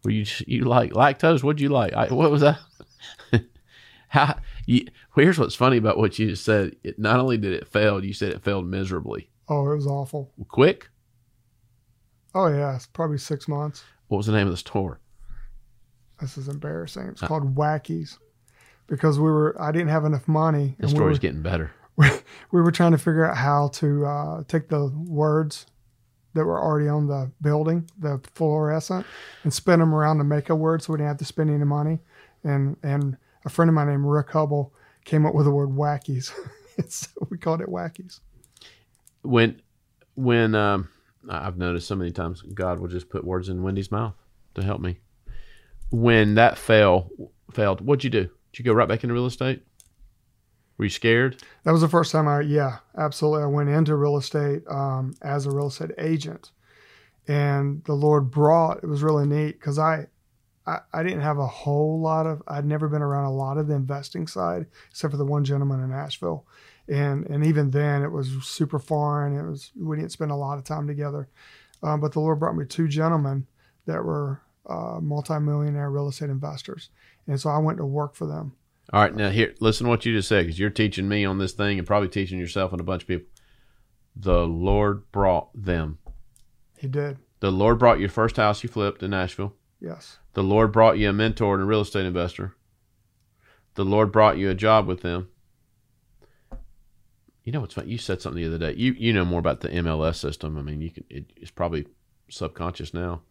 Were 0.03 0.11
you 0.11 0.25
you 0.45 0.65
like 0.65 0.91
lactose? 0.93 1.43
What'd 1.43 1.61
you 1.61 1.69
like? 1.69 1.93
I, 1.93 2.07
what 2.13 2.31
was 2.31 2.41
that? 2.41 2.59
How? 4.09 4.39
You, 4.65 4.85
here's 5.15 5.39
what's 5.39 5.55
funny 5.55 5.77
about 5.77 5.97
what 5.97 6.19
you 6.19 6.29
just 6.29 6.45
said. 6.45 6.75
It 6.83 6.99
not 6.99 7.19
only 7.19 7.37
did 7.37 7.53
it 7.53 7.67
fail, 7.67 8.03
you 8.03 8.13
said 8.13 8.31
it 8.31 8.43
failed 8.43 8.67
miserably. 8.67 9.29
Oh, 9.47 9.71
it 9.71 9.75
was 9.75 9.87
awful. 9.87 10.31
Quick. 10.47 10.89
Oh 12.35 12.47
yeah, 12.47 12.75
it's 12.75 12.85
probably 12.87 13.17
six 13.17 13.47
months. 13.47 13.83
What 14.07 14.17
was 14.17 14.25
the 14.27 14.33
name 14.33 14.47
of 14.47 14.51
the 14.53 14.57
store? 14.57 14.99
This 16.21 16.37
is 16.37 16.47
embarrassing. 16.47 17.07
It's 17.07 17.23
Uh. 17.23 17.27
called 17.27 17.55
Wackies 17.55 18.17
because 18.87 19.17
we 19.19 19.25
were. 19.31 19.55
I 19.61 19.71
didn't 19.71 19.89
have 19.89 20.05
enough 20.05 20.27
money. 20.27 20.75
The 20.79 20.83
and 20.85 20.91
we 20.93 20.97
story's 20.97 21.17
were, 21.17 21.21
getting 21.21 21.41
better. 21.41 21.71
we 21.97 22.61
were 22.61 22.71
trying 22.71 22.91
to 22.91 22.97
figure 22.97 23.25
out 23.25 23.37
how 23.37 23.69
to 23.69 24.05
uh, 24.05 24.43
take 24.47 24.69
the 24.69 24.87
words 25.07 25.65
that 26.33 26.45
were 26.45 26.61
already 26.61 26.87
on 26.87 27.07
the 27.07 27.31
building, 27.41 27.89
the 27.97 28.21
fluorescent, 28.35 29.05
and 29.43 29.53
spin 29.53 29.79
them 29.79 29.93
around 29.95 30.17
to 30.19 30.23
make 30.23 30.49
a 30.49 30.55
word 30.55 30.81
so 30.83 30.93
we 30.93 30.97
didn't 30.97 31.07
have 31.09 31.17
to 31.17 31.25
spend 31.25 31.49
any 31.49 31.63
money. 31.65 31.99
And 32.43 32.77
and 32.83 33.17
a 33.45 33.49
friend 33.49 33.69
of 33.69 33.75
mine 33.75 33.87
named 33.87 34.05
Rick 34.05 34.29
Hubble 34.31 34.73
came 35.05 35.25
up 35.25 35.33
with 35.33 35.45
the 35.45 35.51
word 35.51 35.69
wackies. 35.69 36.31
so 36.87 37.07
we 37.29 37.37
called 37.37 37.61
it 37.61 37.67
wackies. 37.67 38.19
When 39.23 39.61
when 40.15 40.55
um, 40.55 40.89
I've 41.27 41.57
noticed 41.57 41.87
so 41.87 41.95
many 41.95 42.11
times 42.11 42.41
God 42.41 42.79
will 42.79 42.87
just 42.87 43.09
put 43.09 43.25
words 43.25 43.49
in 43.49 43.63
Wendy's 43.63 43.91
mouth 43.91 44.15
to 44.55 44.63
help 44.63 44.81
me. 44.81 44.99
When 45.91 46.35
that 46.35 46.57
fail 46.57 47.09
failed, 47.51 47.81
what'd 47.81 48.03
you 48.03 48.09
do? 48.09 48.29
Did 48.51 48.59
you 48.59 48.65
go 48.65 48.73
right 48.73 48.87
back 48.87 49.03
into 49.03 49.13
real 49.13 49.25
estate? 49.25 49.63
Were 50.77 50.85
you 50.85 50.89
scared? 50.89 51.43
That 51.63 51.71
was 51.71 51.81
the 51.81 51.89
first 51.89 52.11
time 52.11 52.27
I, 52.27 52.39
yeah, 52.41 52.77
absolutely. 52.97 53.43
I 53.43 53.47
went 53.47 53.69
into 53.69 53.95
real 53.95 54.17
estate 54.17 54.63
um, 54.69 55.13
as 55.21 55.45
a 55.45 55.51
real 55.51 55.67
estate 55.67 55.91
agent, 55.97 56.51
and 57.27 57.83
the 57.83 57.95
Lord 57.95 58.31
brought. 58.31 58.81
It 58.81 58.87
was 58.87 59.03
really 59.03 59.27
neat 59.27 59.59
because 59.59 59.77
I, 59.77 60.07
I, 60.65 60.79
I 60.93 61.03
didn't 61.03 61.19
have 61.19 61.37
a 61.37 61.45
whole 61.45 61.99
lot 61.99 62.25
of. 62.27 62.41
I'd 62.47 62.65
never 62.65 62.87
been 62.87 63.01
around 63.01 63.25
a 63.25 63.33
lot 63.33 63.57
of 63.57 63.67
the 63.67 63.75
investing 63.75 64.25
side, 64.25 64.67
except 64.89 65.11
for 65.11 65.17
the 65.17 65.25
one 65.25 65.43
gentleman 65.43 65.83
in 65.83 65.91
Asheville, 65.91 66.47
and 66.89 67.25
and 67.27 67.45
even 67.45 67.69
then 67.71 68.03
it 68.03 68.11
was 68.11 68.29
super 68.43 68.79
foreign. 68.79 69.37
It 69.37 69.49
was 69.49 69.71
we 69.75 69.97
didn't 69.97 70.11
spend 70.11 70.31
a 70.31 70.35
lot 70.35 70.57
of 70.57 70.63
time 70.63 70.87
together, 70.87 71.29
um, 71.83 72.01
but 72.01 72.11
the 72.13 72.19
Lord 72.19 72.39
brought 72.39 72.55
me 72.55 72.65
two 72.65 72.87
gentlemen 72.87 73.47
that 73.85 74.03
were 74.03 74.41
uh, 74.67 74.99
multimillionaire 75.01 75.89
real 75.89 76.07
estate 76.09 76.29
investors, 76.29 76.89
and 77.27 77.39
so 77.39 77.49
I 77.49 77.57
went 77.59 77.77
to 77.77 77.85
work 77.85 78.15
for 78.15 78.25
them. 78.27 78.53
All 78.91 79.01
right, 79.01 79.15
now 79.15 79.29
here, 79.29 79.53
listen 79.59 79.85
to 79.85 79.89
what 79.89 80.05
you 80.05 80.15
just 80.15 80.27
said 80.27 80.45
because 80.45 80.57
you're 80.59 80.71
teaching 80.71 81.07
me 81.07 81.23
on 81.23 81.37
this 81.37 81.51
thing 81.53 81.77
and 81.77 81.87
probably 81.87 82.09
teaching 82.09 82.39
yourself 82.39 82.71
and 82.71 82.81
a 82.81 82.83
bunch 82.83 83.03
of 83.03 83.07
people. 83.07 83.27
The 84.15 84.47
Lord 84.47 85.11
brought 85.11 85.49
them. 85.53 85.99
He 86.77 86.87
did, 86.87 87.17
The 87.39 87.51
Lord 87.51 87.77
brought 87.77 87.99
your 87.99 88.09
first 88.09 88.37
house 88.37 88.63
you 88.63 88.69
flipped 88.69 89.03
in 89.03 89.13
Asheville. 89.13 89.53
yes, 89.79 90.17
The 90.33 90.41
Lord 90.41 90.71
brought 90.71 90.97
you 90.97 91.09
a 91.09 91.13
mentor 91.13 91.53
and 91.53 91.61
a 91.63 91.65
real 91.67 91.81
estate 91.81 92.05
investor. 92.07 92.55
The 93.75 93.85
Lord 93.85 94.11
brought 94.11 94.37
you 94.39 94.49
a 94.49 94.55
job 94.55 94.87
with 94.87 95.01
them. 95.01 95.29
You 97.49 97.53
know 97.53 97.61
what's 97.61 97.73
funny? 97.73 97.89
You 97.89 97.97
said 97.97 98.21
something 98.21 98.39
the 98.39 98.47
other 98.47 98.59
day. 98.59 98.77
You 98.77 98.93
you 98.93 99.11
know 99.11 99.25
more 99.25 99.39
about 99.39 99.61
the 99.61 99.69
MLS 99.69 100.17
system. 100.17 100.55
I 100.55 100.61
mean, 100.61 100.81
you 100.81 100.91
can. 100.91 101.03
It, 101.09 101.33
it's 101.35 101.49
probably 101.49 101.87
subconscious 102.29 102.93
now, 102.93 103.23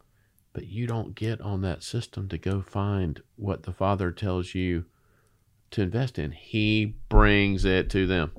but 0.52 0.66
you 0.66 0.88
don't 0.88 1.14
get 1.14 1.40
on 1.40 1.60
that 1.60 1.84
system 1.84 2.28
to 2.30 2.36
go 2.36 2.60
find 2.60 3.22
what 3.36 3.62
the 3.62 3.72
Father 3.72 4.10
tells 4.10 4.56
you 4.56 4.86
to 5.70 5.82
invest 5.82 6.18
in. 6.18 6.32
He 6.32 6.96
brings 7.08 7.64
it 7.64 7.90
to 7.90 8.08
them. 8.08 8.32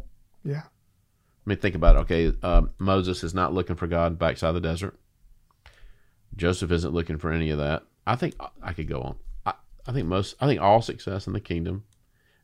yeah. 0.43 0.63
I 0.63 1.45
mean, 1.45 1.59
think 1.59 1.75
about 1.75 1.95
it. 1.95 1.99
Okay, 1.99 2.33
uh, 2.43 2.63
Moses 2.77 3.23
is 3.23 3.33
not 3.33 3.53
looking 3.53 3.77
for 3.77 3.87
God 3.87 4.19
backside 4.19 4.49
of 4.49 4.55
the 4.55 4.59
desert. 4.59 4.99
Joseph 6.35 6.73
isn't 6.73 6.93
looking 6.93 7.19
for 7.19 7.31
any 7.31 7.51
of 7.51 7.57
that. 7.57 7.83
I 8.05 8.17
think 8.17 8.35
I 8.61 8.73
could 8.73 8.89
go 8.89 8.99
on. 8.99 9.15
I, 9.45 9.53
I 9.87 9.93
think 9.93 10.07
most. 10.07 10.35
I 10.41 10.45
think 10.45 10.59
all 10.59 10.81
success 10.81 11.25
in 11.25 11.31
the 11.31 11.39
kingdom, 11.39 11.85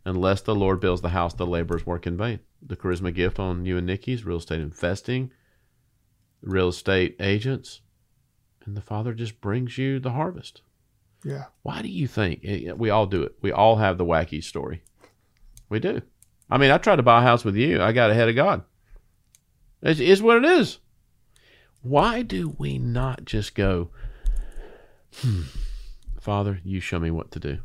unless 0.06 0.42
the 0.42 0.56
Lord 0.56 0.80
builds 0.80 1.02
the 1.02 1.10
house, 1.10 1.34
the 1.34 1.48
laborers 1.48 1.86
work 1.86 2.06
in 2.08 2.16
vain. 2.16 2.40
The 2.62 2.76
charisma 2.76 3.14
gift 3.14 3.40
on 3.40 3.66
you 3.66 3.78
and 3.78 3.88
Nikki's 3.88 4.24
real 4.24 4.38
estate 4.38 4.62
investing, 4.62 5.32
real 6.42 6.70
estate 6.70 7.16
agents, 7.20 7.82
and 8.66 8.78
the 8.78 8.82
Father 8.82 9.14
just 9.14 9.42
brings 9.42 9.78
you 9.78 10.00
the 10.00 10.12
harvest. 10.12 10.62
Yeah. 11.24 11.46
Why 11.64 11.82
do 11.82 11.88
you 11.88 12.08
think 12.08 12.42
eh, 12.44 12.72
we 12.72 12.90
all 12.90 13.08
do 13.08 13.24
it? 13.24 13.36
We 13.42 13.52
all 13.52 13.78
have 13.78 13.98
the 13.98 14.06
wacky 14.06 14.44
story. 14.44 14.84
We 15.70 15.80
do. 15.80 16.02
I 16.50 16.60
mean, 16.60 16.70
I 16.70 16.78
tried 16.78 16.98
to 16.98 17.04
buy 17.04 17.20
a 17.20 17.24
house 17.24 17.44
with 17.44 17.56
you. 17.56 17.82
I 17.82 17.92
got 17.92 18.12
ahead 18.12 18.30
of 18.30 18.36
God. 18.36 18.64
It's, 19.82 20.00
it's 20.00 20.22
what 20.22 20.38
it 20.38 20.46
is. 20.46 20.78
Why 21.82 22.22
do 22.22 22.56
we 22.58 22.78
not 22.78 23.26
just 23.26 23.56
go, 23.56 23.90
hmm, 25.18 25.44
Father, 26.20 26.60
you 26.64 26.80
show 26.80 27.00
me 27.00 27.12
what 27.12 27.32
to 27.32 27.40
do? 27.40 27.60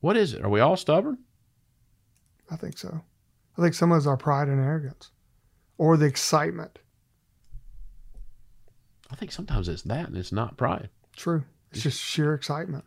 What 0.00 0.16
is 0.16 0.34
it? 0.34 0.44
Are 0.44 0.48
we 0.48 0.60
all 0.60 0.76
stubborn? 0.76 1.18
I 2.50 2.56
think 2.56 2.78
so. 2.78 3.02
I 3.58 3.62
think 3.62 3.74
some 3.74 3.90
of 3.90 3.98
it's 3.98 4.06
our 4.06 4.16
pride 4.16 4.48
and 4.48 4.60
arrogance 4.60 5.10
or 5.78 5.96
the 5.96 6.06
excitement. 6.06 6.78
I 9.10 9.14
think 9.14 9.32
sometimes 9.32 9.68
it's 9.68 9.82
that 9.82 10.08
and 10.08 10.16
it's 10.16 10.32
not 10.32 10.56
pride. 10.56 10.90
True. 11.16 11.44
It's 11.72 11.82
just 11.82 12.00
sheer 12.00 12.34
excitement. 12.34 12.84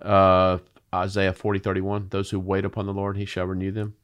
Uh, 0.00 0.58
Isaiah 0.94 1.32
forty 1.32 1.58
thirty 1.58 1.80
one. 1.80 2.08
Those 2.10 2.30
who 2.30 2.40
wait 2.40 2.64
upon 2.64 2.86
the 2.86 2.92
Lord, 2.92 3.16
he 3.16 3.24
shall 3.24 3.46
renew 3.46 3.70
them. 3.70 3.94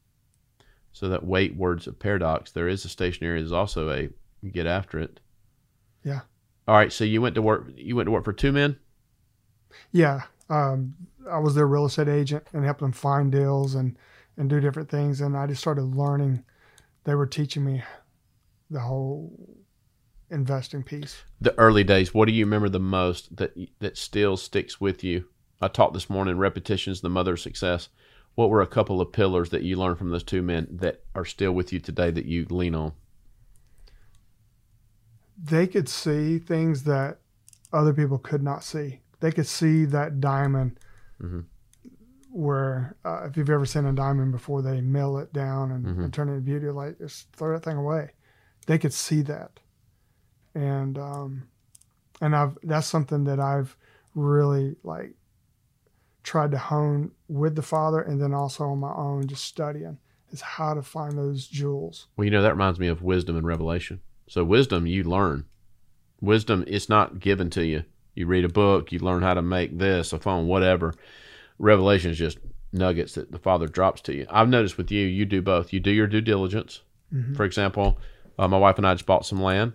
So 0.91 1.09
that 1.09 1.25
wait 1.25 1.55
words 1.55 1.87
of 1.87 1.99
paradox. 1.99 2.51
There 2.51 2.67
is 2.67 2.85
a 2.85 2.89
stationary, 2.89 3.39
there's 3.39 3.51
also 3.51 3.89
a 3.89 4.09
get 4.47 4.67
after 4.67 4.99
it. 4.99 5.19
Yeah. 6.03 6.21
All 6.67 6.75
right, 6.75 6.91
so 6.91 7.03
you 7.03 7.21
went 7.21 7.35
to 7.35 7.41
work 7.41 7.67
you 7.75 7.95
went 7.95 8.07
to 8.07 8.11
work 8.11 8.23
for 8.23 8.33
two 8.33 8.51
men? 8.51 8.77
Yeah. 9.91 10.23
Um, 10.49 10.95
I 11.29 11.39
was 11.39 11.55
their 11.55 11.67
real 11.67 11.85
estate 11.85 12.07
agent 12.07 12.45
and 12.53 12.63
helped 12.63 12.79
them 12.79 12.91
find 12.91 13.31
deals 13.31 13.75
and, 13.75 13.97
and 14.37 14.49
do 14.49 14.59
different 14.59 14.89
things. 14.89 15.21
And 15.21 15.37
I 15.37 15.47
just 15.47 15.61
started 15.61 15.95
learning. 15.95 16.43
They 17.03 17.15
were 17.15 17.25
teaching 17.25 17.63
me 17.63 17.83
the 18.69 18.79
whole 18.79 19.57
investing 20.29 20.83
piece. 20.83 21.23
The 21.39 21.57
early 21.57 21.83
days, 21.83 22.13
what 22.13 22.27
do 22.27 22.33
you 22.33 22.45
remember 22.45 22.69
the 22.69 22.79
most 22.79 23.37
that 23.37 23.53
that 23.79 23.97
still 23.97 24.37
sticks 24.37 24.81
with 24.81 25.03
you? 25.03 25.25
I 25.61 25.67
taught 25.67 25.93
this 25.93 26.09
morning 26.09 26.37
repetition 26.37 26.91
is 26.91 27.01
the 27.01 27.09
mother 27.09 27.33
of 27.33 27.39
success. 27.39 27.89
What 28.35 28.49
were 28.49 28.61
a 28.61 28.67
couple 28.67 29.01
of 29.01 29.11
pillars 29.11 29.49
that 29.49 29.63
you 29.63 29.77
learned 29.77 29.97
from 29.97 30.11
those 30.11 30.23
two 30.23 30.43
men 30.43 30.67
that 30.69 31.03
are 31.15 31.25
still 31.25 31.53
with 31.53 31.73
you 31.73 31.79
today 31.79 32.11
that 32.11 32.25
you 32.25 32.45
lean 32.49 32.75
on? 32.75 32.93
They 35.41 35.65
could 35.65 35.89
see 35.89 36.37
things 36.37 36.83
that 36.83 37.17
other 37.73 37.93
people 37.93 38.19
could 38.19 38.43
not 38.43 38.63
see. 38.63 39.01
They 39.19 39.31
could 39.31 39.47
see 39.47 39.85
that 39.85 40.19
diamond 40.21 40.79
Mhm. 41.21 41.45
where, 42.29 42.95
uh, 43.03 43.23
if 43.23 43.35
you've 43.37 43.49
ever 43.49 43.65
seen 43.65 43.85
a 43.85 43.93
diamond 43.93 44.31
before, 44.31 44.61
they 44.61 44.79
mill 44.81 45.17
it 45.17 45.33
down 45.33 45.71
and, 45.71 45.85
Mhm. 45.85 46.03
and 46.03 46.13
turn 46.13 46.29
it 46.29 46.33
into 46.33 46.41
beauty. 46.43 46.69
Like, 46.69 46.99
just 46.99 47.31
throw 47.35 47.53
that 47.53 47.63
thing 47.63 47.77
away. 47.77 48.11
They 48.67 48.77
could 48.77 48.93
see 48.93 49.21
that. 49.23 49.59
And, 50.53 50.99
um, 50.99 51.43
and 52.21 52.35
I've, 52.35 52.57
that's 52.63 52.85
something 52.85 53.23
that 53.23 53.39
I've 53.39 53.75
really 54.13 54.75
like 54.83 55.15
tried 56.23 56.51
to 56.51 56.57
hone 56.57 57.11
with 57.27 57.55
the 57.55 57.61
father 57.61 58.01
and 58.01 58.21
then 58.21 58.33
also 58.33 58.65
on 58.65 58.79
my 58.79 58.93
own, 58.93 59.25
just 59.27 59.45
studying 59.45 59.97
is 60.31 60.41
how 60.41 60.73
to 60.73 60.81
find 60.83 61.17
those 61.17 61.47
jewels. 61.47 62.07
Well, 62.17 62.25
you 62.25 62.31
know, 62.31 62.41
that 62.41 62.51
reminds 62.53 62.79
me 62.79 62.87
of 62.87 63.01
wisdom 63.01 63.35
and 63.37 63.47
revelation. 63.47 64.01
So, 64.27 64.43
wisdom, 64.43 64.85
you 64.85 65.03
learn. 65.03 65.45
Wisdom, 66.21 66.65
it's 66.67 66.89
not 66.89 67.19
given 67.19 67.49
to 67.51 67.65
you. 67.65 67.83
You 68.17 68.25
read 68.25 68.45
a 68.45 68.49
book, 68.49 68.91
you 68.91 68.99
learn 68.99 69.21
how 69.21 69.35
to 69.35 69.41
make 69.41 69.77
this, 69.77 70.11
a 70.11 70.19
phone, 70.19 70.47
whatever. 70.47 70.93
Revelation 71.59 72.11
is 72.11 72.17
just 72.17 72.39
nuggets 72.73 73.13
that 73.13 73.31
the 73.31 73.39
Father 73.39 73.67
drops 73.67 74.01
to 74.01 74.15
you. 74.15 74.25
I've 74.29 74.49
noticed 74.49 74.77
with 74.77 74.91
you, 74.91 75.05
you 75.05 75.25
do 75.25 75.41
both. 75.41 75.71
You 75.71 75.79
do 75.79 75.91
your 75.91 76.07
due 76.07 76.21
diligence. 76.21 76.81
Mhm. 77.13 77.35
For 77.35 77.45
example, 77.45 77.99
uh, 78.39 78.47
my 78.47 78.57
wife 78.57 78.77
and 78.77 78.87
I 78.87 78.93
just 78.93 79.05
bought 79.05 79.25
some 79.25 79.41
land, 79.41 79.73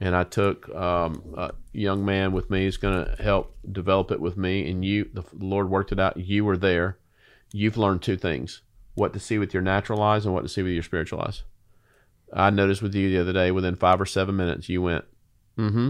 and 0.00 0.16
I 0.16 0.24
took 0.24 0.68
um, 0.74 1.22
a 1.36 1.52
young 1.72 2.04
man 2.04 2.32
with 2.32 2.50
me 2.50 2.64
He's 2.64 2.76
going 2.76 3.04
to 3.04 3.22
help 3.22 3.56
develop 3.70 4.10
it 4.10 4.20
with 4.20 4.36
me. 4.36 4.68
And 4.70 4.84
you, 4.84 5.08
the 5.12 5.24
Lord 5.38 5.70
worked 5.70 5.92
it 5.92 6.00
out. 6.00 6.16
You 6.16 6.44
were 6.44 6.56
there. 6.56 6.98
You've 7.52 7.76
learned 7.76 8.02
two 8.02 8.16
things 8.16 8.62
what 8.94 9.12
to 9.12 9.20
see 9.20 9.38
with 9.38 9.54
your 9.54 9.62
natural 9.62 10.02
eyes 10.02 10.24
and 10.24 10.34
what 10.34 10.42
to 10.42 10.48
see 10.48 10.62
with 10.62 10.72
your 10.72 10.82
spiritual 10.82 11.20
eyes. 11.20 11.44
I 12.32 12.50
noticed 12.50 12.82
with 12.82 12.94
you 12.94 13.08
the 13.10 13.20
other 13.20 13.32
day, 13.32 13.50
within 13.50 13.76
five 13.76 14.00
or 14.00 14.06
seven 14.06 14.36
minutes, 14.36 14.68
you 14.68 14.82
went, 14.82 15.04
mm 15.56 15.70
hmm. 15.70 15.88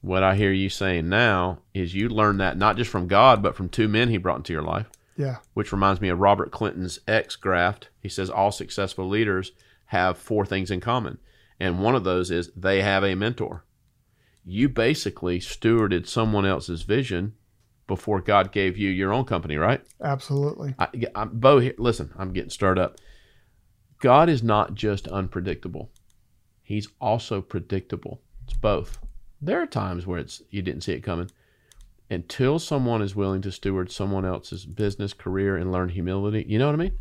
What 0.00 0.22
I 0.22 0.34
hear 0.36 0.52
you 0.52 0.68
saying 0.68 1.08
now 1.08 1.58
is 1.74 1.94
you 1.94 2.08
learned 2.08 2.40
that 2.40 2.56
not 2.56 2.76
just 2.76 2.90
from 2.90 3.08
God, 3.08 3.42
but 3.42 3.56
from 3.56 3.68
two 3.68 3.88
men 3.88 4.08
he 4.08 4.16
brought 4.16 4.36
into 4.38 4.52
your 4.52 4.62
life 4.62 4.86
Yeah. 5.16 5.38
which 5.54 5.72
reminds 5.72 6.00
me 6.00 6.08
of 6.08 6.20
Robert 6.20 6.52
Clinton's 6.52 7.00
X 7.08 7.34
graft. 7.36 7.88
He 8.00 8.08
says 8.08 8.30
all 8.30 8.52
successful 8.52 9.08
leaders 9.08 9.52
have 9.86 10.16
four 10.18 10.46
things 10.46 10.70
in 10.70 10.80
common. 10.80 11.18
And 11.58 11.82
one 11.82 11.96
of 11.96 12.04
those 12.04 12.30
is 12.30 12.50
they 12.56 12.82
have 12.82 13.02
a 13.02 13.16
mentor. 13.16 13.64
You 14.44 14.68
basically 14.68 15.40
stewarded 15.40 16.06
someone 16.06 16.46
else's 16.46 16.82
vision 16.82 17.34
before 17.88 18.20
God 18.20 18.52
gave 18.52 18.76
you 18.78 18.90
your 18.90 19.12
own 19.12 19.24
company, 19.24 19.56
right? 19.56 19.82
Absolutely. 20.00 20.74
I, 20.78 20.88
I'm, 21.14 21.30
Bo, 21.40 21.70
listen, 21.78 22.12
I'm 22.16 22.32
getting 22.32 22.50
stirred 22.50 22.78
up. 22.78 22.98
God 24.00 24.28
is 24.28 24.42
not 24.42 24.74
just 24.74 25.08
unpredictable; 25.08 25.90
He's 26.62 26.86
also 27.00 27.40
predictable. 27.42 28.20
It's 28.44 28.52
both. 28.56 28.98
There 29.40 29.60
are 29.62 29.66
times 29.66 30.06
where 30.06 30.18
it's 30.18 30.42
you 30.50 30.62
didn't 30.62 30.82
see 30.82 30.92
it 30.92 31.00
coming. 31.02 31.30
Until 32.10 32.58
someone 32.58 33.02
is 33.02 33.14
willing 33.14 33.42
to 33.42 33.52
steward 33.52 33.92
someone 33.92 34.24
else's 34.24 34.64
business, 34.64 35.12
career, 35.12 35.56
and 35.56 35.70
learn 35.70 35.90
humility, 35.90 36.44
you 36.48 36.58
know 36.58 36.66
what 36.66 36.74
I 36.74 36.78
mean? 36.78 36.92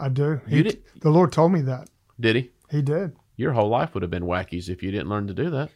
I 0.00 0.08
do. 0.08 0.40
You 0.48 0.62
did- 0.62 0.82
the 1.00 1.10
Lord 1.10 1.32
told 1.32 1.52
me 1.52 1.60
that. 1.62 1.90
Did 2.18 2.36
He? 2.36 2.50
He 2.70 2.80
did. 2.82 3.16
Your 3.36 3.52
whole 3.52 3.68
life 3.68 3.92
would 3.94 4.02
have 4.02 4.10
been 4.10 4.24
wackies 4.24 4.68
if 4.68 4.82
you 4.82 4.90
didn't 4.90 5.08
learn 5.10 5.26
to 5.26 5.34
do 5.34 5.50
that. 5.50 5.70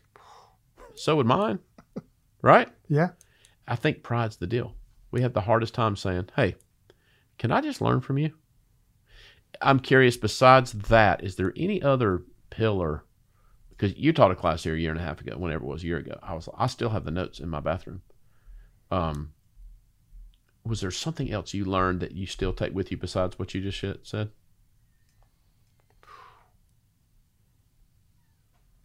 So 0.94 1.16
would 1.16 1.26
mine, 1.26 1.58
right? 2.42 2.68
Yeah. 2.88 3.10
I 3.68 3.76
think 3.76 4.02
pride's 4.02 4.36
the 4.36 4.46
deal. 4.46 4.74
We 5.10 5.20
have 5.22 5.32
the 5.34 5.42
hardest 5.42 5.74
time 5.74 5.94
saying, 5.96 6.30
"Hey, 6.34 6.56
can 7.38 7.52
I 7.52 7.60
just 7.60 7.80
learn 7.80 8.00
from 8.00 8.18
you?" 8.18 8.32
I'm 9.60 9.80
curious. 9.80 10.16
Besides 10.16 10.72
that, 10.72 11.22
is 11.22 11.36
there 11.36 11.52
any 11.56 11.82
other 11.82 12.22
pillar? 12.50 13.04
Because 13.78 13.96
you 13.96 14.12
taught 14.12 14.32
a 14.32 14.34
class 14.34 14.64
here 14.64 14.74
a 14.74 14.78
year 14.78 14.90
and 14.90 14.98
a 14.98 15.04
half 15.04 15.20
ago, 15.20 15.38
whenever 15.38 15.62
it 15.64 15.68
was 15.68 15.84
a 15.84 15.86
year 15.86 15.98
ago. 15.98 16.18
I 16.20 16.34
was. 16.34 16.48
I 16.58 16.66
still 16.66 16.90
have 16.90 17.04
the 17.04 17.12
notes 17.12 17.38
in 17.38 17.48
my 17.48 17.60
bathroom. 17.60 18.02
Um, 18.90 19.32
was 20.64 20.80
there 20.80 20.90
something 20.90 21.30
else 21.30 21.54
you 21.54 21.64
learned 21.64 22.00
that 22.00 22.10
you 22.12 22.26
still 22.26 22.52
take 22.52 22.74
with 22.74 22.90
you 22.90 22.96
besides 22.96 23.38
what 23.38 23.54
you 23.54 23.60
just 23.60 23.78
sh- 23.78 24.02
said? 24.02 24.30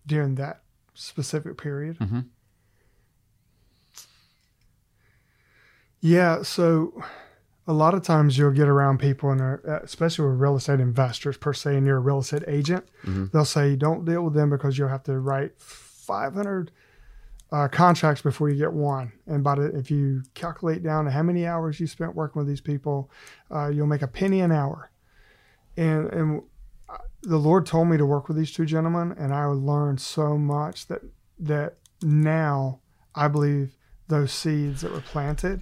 During 0.05 0.35
that 0.35 0.61
specific 0.93 1.57
period. 1.57 1.97
Mhm. 1.97 2.25
Yeah. 6.01 6.43
So 6.43 7.03
a 7.67 7.73
lot 7.73 7.93
of 7.93 8.03
times 8.03 8.37
you'll 8.37 8.51
get 8.51 8.67
around 8.67 8.99
people, 8.99 9.31
and 9.31 9.41
especially 9.83 10.27
with 10.27 10.39
real 10.39 10.55
estate 10.57 10.79
investors 10.81 11.37
per 11.37 11.53
se, 11.53 11.77
and 11.77 11.85
you're 11.87 11.97
a 11.97 12.01
real 12.01 12.19
estate 12.19 12.43
agent, 12.47 12.85
Mhm. 13.05 13.31
they'll 13.31 13.45
say, 13.45 13.75
don't 13.75 14.03
deal 14.05 14.23
with 14.23 14.33
them 14.33 14.49
because 14.49 14.77
you'll 14.77 14.89
have 14.89 15.03
to 15.03 15.17
write 15.19 15.53
500 15.59 16.71
uh, 17.51 17.67
contracts 17.67 18.21
before 18.23 18.49
you 18.49 18.57
get 18.57 18.73
one. 18.73 19.11
And 19.27 19.43
by 19.43 19.55
the, 19.55 19.65
if 19.77 19.91
you 19.91 20.23
calculate 20.33 20.81
down 20.81 21.05
to 21.05 21.11
how 21.11 21.21
many 21.21 21.45
hours 21.45 21.79
you 21.79 21.85
spent 21.85 22.15
working 22.15 22.39
with 22.39 22.47
these 22.47 22.61
people, 22.61 23.11
uh, 23.53 23.67
you'll 23.67 23.85
make 23.85 24.01
a 24.01 24.07
penny 24.07 24.41
an 24.41 24.51
hour. 24.51 24.89
And, 25.77 26.07
and 26.11 26.41
uh, 26.89 26.97
the 27.21 27.37
Lord 27.37 27.67
told 27.67 27.89
me 27.89 27.97
to 27.97 28.05
work 28.07 28.27
with 28.27 28.37
these 28.37 28.51
two 28.51 28.65
gentlemen, 28.65 29.13
and 29.17 29.33
I 29.33 29.45
learned 29.45 30.01
so 30.01 30.37
much 30.37 30.87
that 30.87 31.01
that 31.39 31.77
now 32.01 32.79
I 33.15 33.27
believe 33.27 33.75
those 34.07 34.31
seeds 34.31 34.81
that 34.81 34.91
were 34.91 35.01
planted 35.01 35.61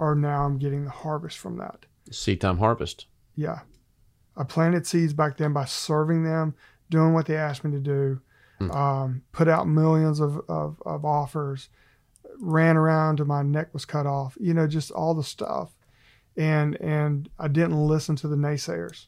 are 0.00 0.16
now 0.16 0.44
I'm 0.44 0.58
getting 0.58 0.84
the 0.84 0.90
harvest 0.90 1.38
from 1.38 1.58
that. 1.58 1.86
Seed 2.10 2.40
time 2.40 2.58
harvest. 2.58 3.06
Yeah. 3.36 3.60
I 4.36 4.44
planted 4.44 4.86
seeds 4.86 5.12
back 5.12 5.36
then 5.36 5.52
by 5.52 5.66
serving 5.66 6.24
them, 6.24 6.54
doing 6.88 7.12
what 7.12 7.26
they 7.26 7.36
asked 7.36 7.62
me 7.62 7.70
to 7.72 7.78
do, 7.78 8.20
um, 8.70 9.22
put 9.32 9.48
out 9.48 9.68
millions 9.68 10.18
of, 10.20 10.40
of, 10.48 10.82
of 10.84 11.04
offers, 11.04 11.68
ran 12.38 12.76
around 12.76 13.16
till 13.16 13.26
my 13.26 13.42
neck 13.42 13.72
was 13.72 13.84
cut 13.84 14.06
off, 14.06 14.36
you 14.40 14.54
know, 14.54 14.66
just 14.66 14.90
all 14.90 15.14
the 15.14 15.22
stuff. 15.22 15.74
And 16.36 16.80
and 16.80 17.28
I 17.38 17.48
didn't 17.48 17.86
listen 17.86 18.16
to 18.16 18.28
the 18.28 18.36
naysayers. 18.36 19.06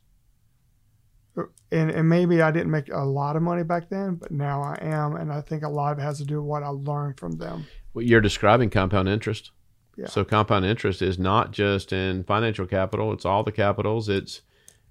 And, 1.70 1.90
and 1.90 2.09
maybe 2.09 2.42
I 2.42 2.50
didn't 2.50 2.70
make 2.70 2.90
a 2.92 3.05
lot 3.05 3.37
of 3.37 3.42
money 3.42 3.62
back 3.62 3.88
then, 3.88 4.16
but 4.16 4.33
now 4.33 4.61
I 4.61 4.76
am. 4.83 5.16
And 5.16 5.33
I 5.33 5.40
think 5.40 5.62
a 5.62 5.68
lot 5.68 5.92
of 5.92 5.98
it 5.98 6.02
has 6.02 6.18
to 6.18 6.26
do 6.26 6.42
with 6.42 6.48
what 6.48 6.62
I 6.62 6.68
learned 6.68 7.18
from 7.18 7.38
them. 7.38 7.64
Well, 7.94 8.05
you're 8.05 8.20
describing 8.20 8.68
compound 8.68 9.09
interest. 9.09 9.50
Yeah. 9.96 10.07
So 10.07 10.24
compound 10.24 10.64
interest 10.64 11.02
is 11.02 11.18
not 11.18 11.50
just 11.50 11.92
in 11.92 12.24
financial 12.24 12.66
capital; 12.66 13.12
it's 13.12 13.24
all 13.24 13.42
the 13.42 13.52
capitals. 13.52 14.09
It's 14.09 14.42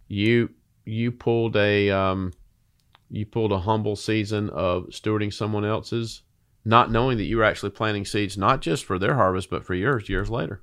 you 0.08 0.50
you 0.86 1.12
pulled 1.12 1.56
a 1.56 1.90
um, 1.90 2.34
you 3.10 3.26
pulled 3.26 3.52
a 3.52 3.60
humble 3.60 3.96
season 3.96 4.50
of 4.50 4.86
stewarding 4.88 5.34
someone 5.34 5.66
else's, 5.66 6.22
not 6.64 6.92
knowing 6.92 7.18
that 7.18 7.26
you 7.26 7.38
were 7.38 7.44
actually 7.44 7.72
planting 7.72 8.06
seeds 8.06 8.38
not 8.38 8.62
just 8.62 8.86
for 8.86 9.00
their 9.00 9.16
harvest 9.16 9.50
but 9.50 9.66
for 9.66 9.74
yours 9.74 10.10
years 10.10 10.30
later. 10.30 10.62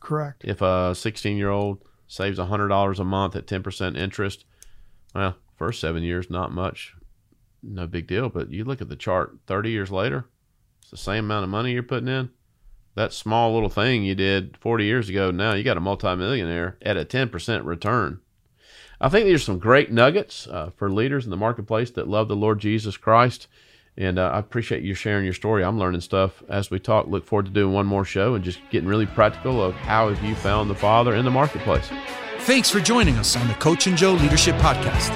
Correct. 0.00 0.44
If 0.44 0.60
a 0.62 0.94
16 0.94 1.36
year 1.36 1.50
old 1.50 1.82
saves 2.06 2.38
hundred 2.38 2.68
dollars 2.68 2.98
a 2.98 3.04
month 3.04 3.36
at 3.36 3.46
10 3.46 3.62
percent 3.62 3.96
interest, 3.96 4.44
well, 5.14 5.36
first 5.56 5.80
seven 5.80 6.02
years 6.02 6.30
not 6.30 6.52
much, 6.52 6.94
no 7.62 7.86
big 7.86 8.06
deal. 8.06 8.28
But 8.28 8.50
you 8.50 8.64
look 8.64 8.80
at 8.80 8.88
the 8.88 8.96
chart, 8.96 9.38
30 9.46 9.70
years 9.70 9.90
later, 9.90 10.26
it's 10.80 10.90
the 10.90 10.96
same 10.96 11.24
amount 11.24 11.44
of 11.44 11.50
money 11.50 11.72
you're 11.72 11.82
putting 11.82 12.08
in. 12.08 12.30
That 12.94 13.12
small 13.12 13.54
little 13.54 13.70
thing 13.70 14.04
you 14.04 14.14
did 14.14 14.56
40 14.58 14.84
years 14.84 15.08
ago, 15.08 15.30
now 15.30 15.54
you 15.54 15.64
got 15.64 15.76
a 15.76 15.80
multimillionaire 15.80 16.76
at 16.82 16.96
a 16.96 17.04
10% 17.04 17.64
return. 17.64 18.20
I 19.00 19.08
think 19.08 19.26
these 19.26 19.40
are 19.40 19.44
some 19.44 19.58
great 19.58 19.90
nuggets 19.90 20.46
uh, 20.46 20.70
for 20.76 20.90
leaders 20.90 21.24
in 21.24 21.30
the 21.30 21.36
marketplace 21.36 21.90
that 21.92 22.06
love 22.06 22.28
the 22.28 22.36
Lord 22.36 22.60
Jesus 22.60 22.96
Christ. 22.96 23.48
And 23.96 24.18
uh, 24.18 24.30
I 24.32 24.38
appreciate 24.38 24.82
you 24.82 24.94
sharing 24.94 25.24
your 25.24 25.34
story. 25.34 25.64
I'm 25.64 25.78
learning 25.78 26.00
stuff 26.02 26.42
as 26.48 26.70
we 26.70 26.78
talk. 26.78 27.08
Look 27.08 27.26
forward 27.26 27.46
to 27.46 27.50
doing 27.50 27.74
one 27.74 27.86
more 27.86 28.04
show 28.04 28.34
and 28.34 28.44
just 28.44 28.60
getting 28.70 28.88
really 28.88 29.06
practical 29.06 29.62
of 29.62 29.74
how 29.74 30.08
have 30.08 30.22
you 30.24 30.34
found 30.34 30.70
the 30.70 30.74
Father 30.74 31.14
in 31.14 31.24
the 31.24 31.30
marketplace. 31.30 31.90
Thanks 32.40 32.70
for 32.70 32.80
joining 32.80 33.16
us 33.16 33.36
on 33.36 33.46
the 33.48 33.54
Coach 33.54 33.86
and 33.86 33.96
Joe 33.96 34.12
Leadership 34.14 34.56
Podcast. 34.56 35.12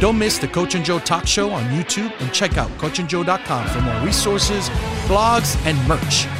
Don't 0.00 0.18
miss 0.18 0.38
the 0.38 0.48
Coach 0.48 0.74
and 0.74 0.84
Joe 0.84 0.98
Talk 0.98 1.26
Show 1.26 1.50
on 1.50 1.64
YouTube 1.64 2.12
and 2.20 2.32
check 2.32 2.56
out 2.56 2.70
coachandjoe.com 2.78 3.68
for 3.68 3.80
more 3.80 4.00
resources, 4.06 4.68
blogs, 5.06 5.56
and 5.66 5.76
merch. 5.88 6.39